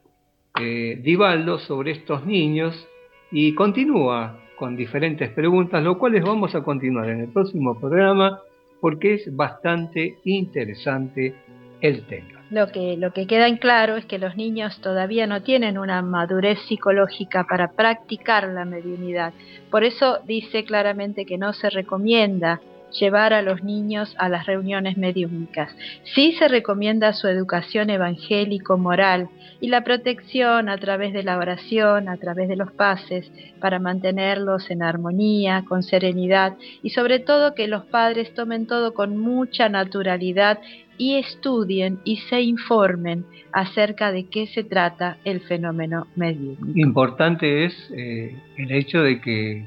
eh, 0.60 1.00
Divaldo 1.02 1.60
sobre 1.60 1.92
estos 1.92 2.26
niños 2.26 2.88
y 3.32 3.54
continúa 3.54 4.41
con 4.62 4.76
diferentes 4.76 5.32
preguntas, 5.32 5.84
lo 5.84 5.98
cuales 5.98 6.24
vamos 6.24 6.54
a 6.54 6.62
continuar 6.62 7.10
en 7.10 7.22
el 7.22 7.30
próximo 7.30 7.80
programa 7.80 8.42
porque 8.80 9.16
es 9.16 9.36
bastante 9.36 10.20
interesante 10.24 11.34
el 11.82 12.06
tema. 12.06 12.44
Lo 12.52 12.68
que, 12.68 12.96
lo 12.96 13.12
que 13.12 13.26
queda 13.26 13.48
en 13.48 13.58
claro 13.58 13.98
es 13.98 14.06
que 14.06 14.20
los 14.20 14.36
niños 14.36 14.80
todavía 14.80 15.26
no 15.26 15.42
tienen 15.42 15.80
una 15.80 16.04
madurez 16.04 16.60
psicológica 16.68 17.48
para 17.50 17.70
practicar 17.72 18.50
la 18.50 18.66
mediunidad. 18.66 19.34
Por 19.72 19.84
eso 19.84 20.20
dice 20.28 20.64
claramente 20.64 21.26
que 21.26 21.40
no 21.40 21.54
se 21.54 21.72
recomienda 21.72 22.62
llevar 22.92 23.34
a 23.34 23.42
los 23.42 23.64
niños 23.64 24.16
a 24.18 24.30
las 24.30 24.46
reuniones 24.46 24.98
mediúnicas. 24.98 25.76
Sí 26.16 26.34
se 26.34 26.48
recomienda 26.48 27.14
su 27.14 27.28
educación 27.28 27.90
evangélico-moral 27.90 29.30
y 29.60 29.68
la 29.68 29.84
protección 29.84 30.70
a 30.70 30.78
través 30.78 31.14
de 31.14 31.24
la 31.24 31.38
oración, 31.38 32.10
a 32.10 32.18
través 32.18 32.50
de 32.50 32.56
los 32.56 32.72
pases, 32.72 33.32
para 33.60 33.80
mantenerlos 33.80 34.70
en 34.72 34.84
armonía, 34.84 35.64
con 35.68 35.84
serenidad 35.84 36.58
y 36.82 36.92
sobre 36.92 37.20
todo 37.20 37.56
que 37.56 37.68
los 37.68 37.86
padres 37.86 38.34
tomen 38.34 38.68
todo 38.68 38.94
con 38.94 39.18
mucha 39.18 39.70
naturalidad 39.70 40.60
y 40.98 41.16
estudien 41.16 42.00
y 42.04 42.18
se 42.18 42.42
informen 42.42 43.26
acerca 43.52 44.12
de 44.12 44.26
qué 44.26 44.46
se 44.48 44.64
trata 44.64 45.18
el 45.24 45.42
fenómeno 45.42 46.08
mediúnico. 46.16 46.68
Importante 46.76 47.66
es 47.66 47.74
eh, 47.96 48.36
el 48.58 48.72
hecho 48.72 49.02
de 49.02 49.20
que, 49.20 49.66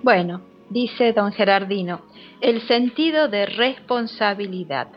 Bueno, 0.02 0.42
dice 0.70 1.14
don 1.14 1.32
Gerardino, 1.32 2.02
el 2.42 2.62
sentido 2.62 3.28
de 3.28 3.46
responsabilidad. 3.46 4.88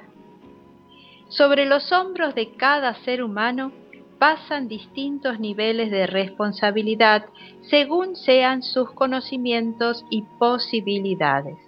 Sobre 1.28 1.66
los 1.66 1.92
hombros 1.92 2.34
de 2.34 2.52
cada 2.52 2.94
ser 3.04 3.22
humano 3.22 3.72
pasan 4.18 4.68
distintos 4.68 5.38
niveles 5.38 5.90
de 5.90 6.06
responsabilidad 6.06 7.26
según 7.68 8.16
sean 8.16 8.62
sus 8.62 8.90
conocimientos 8.92 10.04
y 10.10 10.22
posibilidades. 10.38 11.65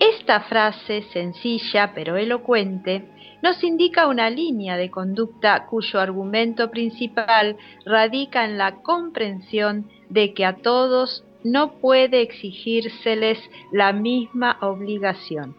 Esta 0.00 0.40
frase 0.42 1.02
sencilla 1.12 1.92
pero 1.94 2.16
elocuente 2.16 3.08
nos 3.42 3.62
indica 3.64 4.06
una 4.06 4.30
línea 4.30 4.76
de 4.76 4.90
conducta 4.90 5.66
cuyo 5.66 6.00
argumento 6.00 6.70
principal 6.70 7.56
radica 7.84 8.44
en 8.44 8.58
la 8.58 8.76
comprensión 8.82 9.88
de 10.08 10.34
que 10.34 10.44
a 10.44 10.56
todos 10.56 11.24
no 11.44 11.78
puede 11.80 12.20
exigírseles 12.22 13.38
la 13.72 13.92
misma 13.92 14.58
obligación. 14.60 15.56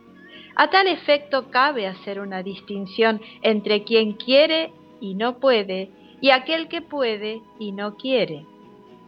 A 0.55 0.69
tal 0.69 0.87
efecto 0.87 1.49
cabe 1.51 1.87
hacer 1.87 2.19
una 2.19 2.43
distinción 2.43 3.21
entre 3.41 3.83
quien 3.83 4.13
quiere 4.13 4.71
y 4.99 5.15
no 5.15 5.39
puede 5.39 5.89
y 6.21 6.31
aquel 6.31 6.67
que 6.67 6.81
puede 6.81 7.41
y 7.59 7.71
no 7.71 7.95
quiere. 7.95 8.45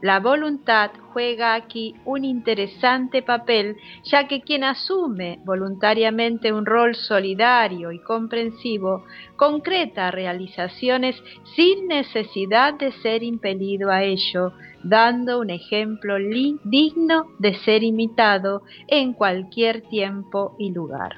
La 0.01 0.19
voluntad 0.19 0.89
juega 1.13 1.53
aquí 1.53 1.93
un 2.05 2.25
interesante 2.25 3.21
papel, 3.21 3.77
ya 4.03 4.27
que 4.27 4.41
quien 4.41 4.63
asume 4.63 5.39
voluntariamente 5.45 6.51
un 6.51 6.65
rol 6.65 6.95
solidario 6.95 7.91
y 7.91 7.99
comprensivo 7.99 9.05
concreta 9.35 10.09
realizaciones 10.09 11.15
sin 11.55 11.87
necesidad 11.87 12.73
de 12.73 12.91
ser 12.93 13.21
impelido 13.21 13.91
a 13.91 14.03
ello, 14.03 14.53
dando 14.83 15.39
un 15.39 15.51
ejemplo 15.51 16.15
digno 16.63 17.27
de 17.37 17.53
ser 17.59 17.83
imitado 17.83 18.63
en 18.87 19.13
cualquier 19.13 19.81
tiempo 19.81 20.55
y 20.57 20.71
lugar. 20.71 21.17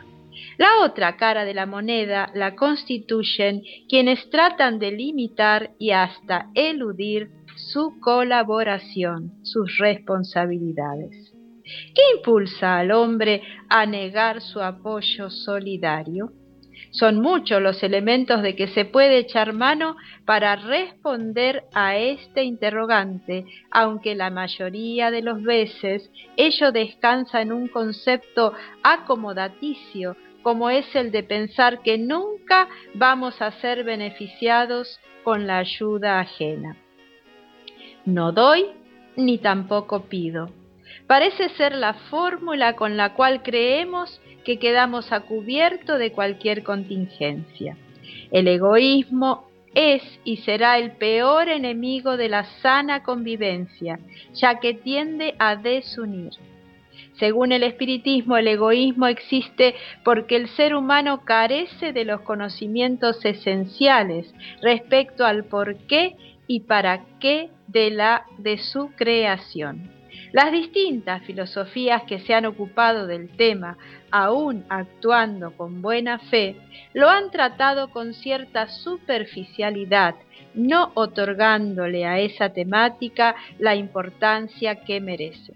La 0.58 0.80
otra 0.84 1.16
cara 1.16 1.46
de 1.46 1.54
la 1.54 1.66
moneda 1.66 2.30
la 2.34 2.56
constituyen 2.56 3.62
quienes 3.88 4.30
tratan 4.30 4.80
de 4.80 4.92
limitar 4.92 5.72
y 5.80 5.92
hasta 5.92 6.50
eludir 6.54 7.30
su 7.56 8.00
colaboración, 8.00 9.34
sus 9.44 9.78
responsabilidades. 9.78 11.34
¿Qué 11.64 12.02
impulsa 12.18 12.80
al 12.80 12.92
hombre 12.92 13.42
a 13.70 13.86
negar 13.86 14.42
su 14.42 14.62
apoyo 14.62 15.30
solidario? 15.30 16.32
Son 16.92 17.20
muchos 17.22 17.62
los 17.62 17.82
elementos 17.82 18.44
de 18.44 18.56
que 18.56 18.68
se 18.68 18.86
puede 18.86 19.18
echar 19.18 19.54
mano 19.54 19.96
para 20.26 20.56
responder 20.56 21.64
a 21.74 21.98
este 21.98 22.44
interrogante, 22.44 23.46
aunque 23.72 24.14
la 24.14 24.30
mayoría 24.30 25.10
de 25.10 25.24
las 25.24 25.42
veces 25.42 26.12
ello 26.38 26.72
descansa 26.72 27.42
en 27.42 27.52
un 27.52 27.68
concepto 27.68 28.54
acomodaticio, 28.84 30.16
como 30.44 30.70
es 30.70 30.96
el 30.96 31.12
de 31.12 31.24
pensar 31.24 31.82
que 31.82 31.98
nunca 31.98 32.68
vamos 32.94 33.42
a 33.42 33.52
ser 33.54 33.84
beneficiados 33.84 35.00
con 35.24 35.48
la 35.48 35.60
ayuda 35.60 36.20
ajena. 36.20 36.78
No 38.06 38.34
doy 38.34 38.66
ni 39.16 39.38
tampoco 39.38 40.04
pido. 40.04 40.50
Parece 41.08 41.50
ser 41.50 41.74
la 41.74 41.94
fórmula 41.94 42.76
con 42.76 42.98
la 42.98 43.14
cual 43.14 43.44
creemos 43.44 44.22
que 44.44 44.60
quedamos 44.60 45.12
a 45.12 45.22
cubierto 45.22 45.98
de 45.98 46.12
cualquier 46.12 46.64
contingencia. 46.64 47.78
El 48.32 48.48
egoísmo 48.48 49.48
es 49.74 50.04
y 50.24 50.38
será 50.38 50.78
el 50.78 50.92
peor 50.92 51.48
enemigo 51.48 52.18
de 52.18 52.30
la 52.30 52.44
sana 52.62 53.04
convivencia, 53.04 54.00
ya 54.34 54.60
que 54.60 54.74
tiende 54.74 55.36
a 55.40 55.56
desunir. 55.56 56.32
Según 57.20 57.52
el 57.52 57.64
espiritismo, 57.64 58.38
el 58.38 58.48
egoísmo 58.48 59.08
existe 59.08 59.76
porque 60.04 60.36
el 60.36 60.50
ser 60.50 60.76
humano 60.76 61.24
carece 61.24 61.94
de 61.94 62.06
los 62.06 62.22
conocimientos 62.22 63.24
esenciales 63.24 64.34
respecto 64.62 65.26
al 65.26 65.46
por 65.46 65.76
qué 65.88 66.16
y 66.54 66.60
para 66.60 67.04
qué 67.20 67.50
de 67.66 67.90
la 67.90 68.28
de 68.38 68.60
su 68.60 68.92
creación. 68.96 69.90
Las 70.32 70.52
distintas 70.52 71.24
filosofías 71.24 72.04
que 72.04 72.20
se 72.20 72.36
han 72.36 72.46
ocupado 72.46 73.08
del 73.08 73.36
tema, 73.36 73.76
aún 74.12 74.64
actuando 74.70 75.58
con 75.58 75.82
buena 75.82 76.20
fe, 76.20 76.56
lo 76.94 77.10
han 77.10 77.32
tratado 77.32 77.90
con 77.90 78.14
cierta 78.14 78.68
superficialidad, 78.68 80.14
no 80.54 80.92
otorgándole 80.94 82.06
a 82.06 82.20
esa 82.20 82.50
temática 82.50 83.36
la 83.58 83.76
importancia 83.76 84.84
que 84.84 85.02
merece. 85.02 85.56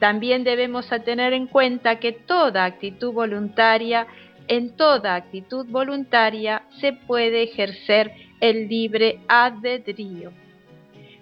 También 0.00 0.44
debemos 0.44 0.86
tener 1.06 1.32
en 1.32 1.46
cuenta 1.46 1.98
que 1.98 2.12
toda 2.12 2.66
actitud 2.66 3.14
voluntaria, 3.14 4.06
en 4.48 4.76
toda 4.76 5.14
actitud 5.14 5.66
voluntaria 5.70 6.64
se 6.78 6.92
puede 6.92 7.44
ejercer 7.44 8.25
el 8.48 8.68
libre 8.68 9.18
albedrío. 9.26 10.30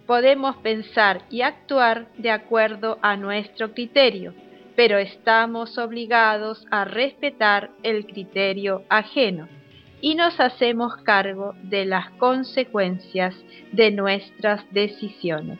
Podemos 0.06 0.56
pensar 0.56 1.22
y 1.30 1.40
actuar 1.40 2.08
de 2.18 2.30
acuerdo 2.30 2.98
a 3.00 3.16
nuestro 3.16 3.72
criterio, 3.72 4.34
pero 4.76 4.98
estamos 4.98 5.78
obligados 5.78 6.66
a 6.70 6.84
respetar 6.84 7.70
el 7.82 8.04
criterio 8.04 8.82
ajeno 8.90 9.48
y 10.02 10.14
nos 10.16 10.38
hacemos 10.38 10.96
cargo 10.98 11.54
de 11.62 11.86
las 11.86 12.10
consecuencias 12.18 13.34
de 13.72 13.90
nuestras 13.90 14.60
decisiones. 14.72 15.58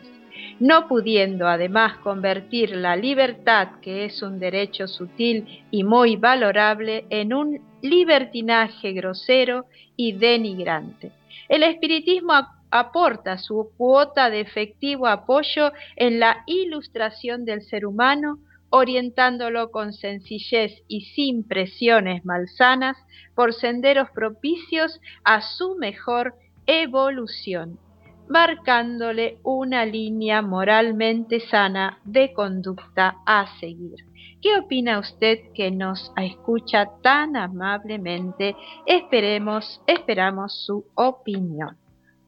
no 0.59 0.87
pudiendo 0.87 1.47
además 1.47 1.97
convertir 1.97 2.75
la 2.75 2.95
libertad, 2.95 3.79
que 3.81 4.05
es 4.05 4.21
un 4.21 4.39
derecho 4.39 4.87
sutil 4.87 5.63
y 5.71 5.83
muy 5.83 6.17
valorable, 6.17 7.05
en 7.09 7.33
un 7.33 7.59
libertinaje 7.81 8.93
grosero 8.93 9.65
y 9.97 10.13
denigrante. 10.13 11.11
El 11.47 11.63
espiritismo 11.63 12.33
aporta 12.71 13.37
su 13.37 13.71
cuota 13.77 14.29
de 14.29 14.41
efectivo 14.41 15.07
apoyo 15.07 15.71
en 15.95 16.19
la 16.19 16.43
ilustración 16.47 17.45
del 17.45 17.61
ser 17.61 17.85
humano, 17.85 18.39
orientándolo 18.69 19.71
con 19.71 19.93
sencillez 19.93 20.83
y 20.87 21.01
sin 21.15 21.47
presiones 21.47 22.25
malsanas 22.25 22.97
por 23.35 23.53
senderos 23.53 24.09
propicios 24.11 24.99
a 25.23 25.41
su 25.41 25.75
mejor 25.75 26.35
evolución, 26.65 27.79
marcándole 28.27 29.37
una 29.43 29.85
línea 29.85 30.41
moralmente 30.41 31.39
sana 31.39 31.99
de 32.03 32.33
conducta 32.33 33.17
a 33.25 33.47
seguir. 33.59 34.14
¿Qué 34.41 34.57
opina 34.57 34.99
usted 34.99 35.39
que 35.53 35.71
nos 35.71 36.13
escucha 36.17 36.89
tan 37.01 37.35
amablemente? 37.35 38.55
Esperemos, 38.85 39.81
esperamos 39.87 40.65
su 40.65 40.85
opinión. 40.95 41.75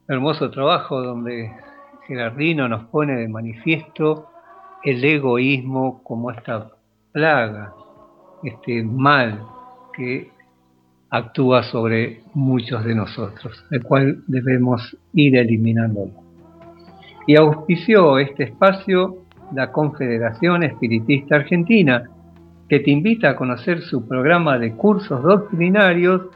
Hermoso 0.08 0.50
trabajo 0.50 1.00
donde 1.00 1.52
Gerardino 2.06 2.68
nos 2.68 2.84
pone 2.86 3.14
de 3.14 3.28
manifiesto 3.28 4.26
el 4.82 5.04
egoísmo 5.04 6.02
como 6.02 6.30
esta 6.30 6.70
plaga, 7.12 7.74
este 8.42 8.82
mal 8.82 9.44
que 9.94 10.30
actúa 11.10 11.62
sobre 11.62 12.22
muchos 12.34 12.84
de 12.84 12.94
nosotros, 12.94 13.64
el 13.70 13.82
cual 13.82 14.22
debemos 14.26 14.96
ir 15.12 15.36
eliminándolo. 15.36 16.12
Y 17.26 17.36
auspició 17.36 18.18
este 18.18 18.44
espacio 18.44 19.27
la 19.54 19.72
Confederación 19.72 20.62
Espiritista 20.62 21.36
Argentina, 21.36 22.04
que 22.68 22.80
te 22.80 22.90
invita 22.90 23.30
a 23.30 23.36
conocer 23.36 23.80
su 23.80 24.06
programa 24.06 24.58
de 24.58 24.72
cursos 24.72 25.22
doctrinarios 25.22 26.26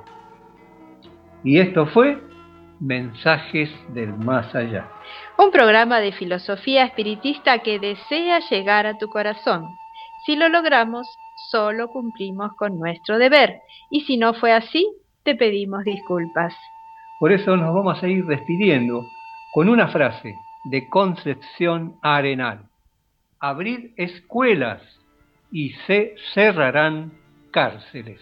Y 1.44 1.58
esto 1.60 1.88
fue 1.88 2.22
Mensajes 2.80 3.72
del 3.94 4.14
Más 4.14 4.56
Allá. 4.56 4.88
Un 5.42 5.52
programa 5.52 6.02
de 6.02 6.12
filosofía 6.12 6.84
espiritista 6.84 7.60
que 7.60 7.80
desea 7.80 8.42
llegar 8.50 8.86
a 8.86 8.98
tu 8.98 9.08
corazón. 9.08 9.70
Si 10.26 10.36
lo 10.36 10.50
logramos, 10.50 11.08
solo 11.50 11.88
cumplimos 11.88 12.52
con 12.58 12.78
nuestro 12.78 13.18
deber. 13.18 13.62
Y 13.90 14.02
si 14.02 14.18
no 14.18 14.34
fue 14.34 14.52
así, 14.52 14.86
te 15.24 15.36
pedimos 15.36 15.86
disculpas. 15.86 16.54
Por 17.22 17.32
eso 17.32 17.56
nos 17.56 17.74
vamos 17.74 18.04
a 18.04 18.08
ir 18.10 18.26
despidiendo 18.26 19.06
con 19.54 19.70
una 19.70 19.88
frase 19.88 20.36
de 20.66 20.90
Concepción 20.90 21.96
Arenal 22.02 22.66
abrir 23.40 23.94
escuelas 23.96 24.82
y 25.54 25.70
se 25.88 26.16
cerrarán 26.34 27.14
cárceles. 27.52 28.20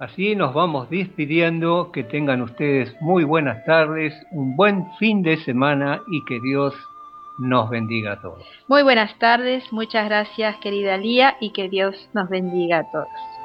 Así 0.00 0.34
nos 0.34 0.54
vamos 0.54 0.88
despidiendo, 0.88 1.92
que 1.92 2.02
tengan 2.02 2.40
ustedes 2.40 2.96
muy 3.02 3.22
buenas 3.22 3.62
tardes, 3.66 4.14
un 4.30 4.56
buen 4.56 4.86
fin 4.98 5.22
de 5.22 5.36
semana 5.44 6.00
y 6.10 6.24
que 6.24 6.40
Dios 6.40 6.74
nos 7.36 7.68
bendiga 7.68 8.12
a 8.12 8.20
todos. 8.22 8.42
Muy 8.66 8.82
buenas 8.82 9.14
tardes, 9.18 9.70
muchas 9.70 10.06
gracias 10.06 10.56
querida 10.62 10.96
Lía 10.96 11.36
y 11.38 11.50
que 11.50 11.68
Dios 11.68 12.08
nos 12.14 12.30
bendiga 12.30 12.78
a 12.78 12.90
todos. 12.90 13.39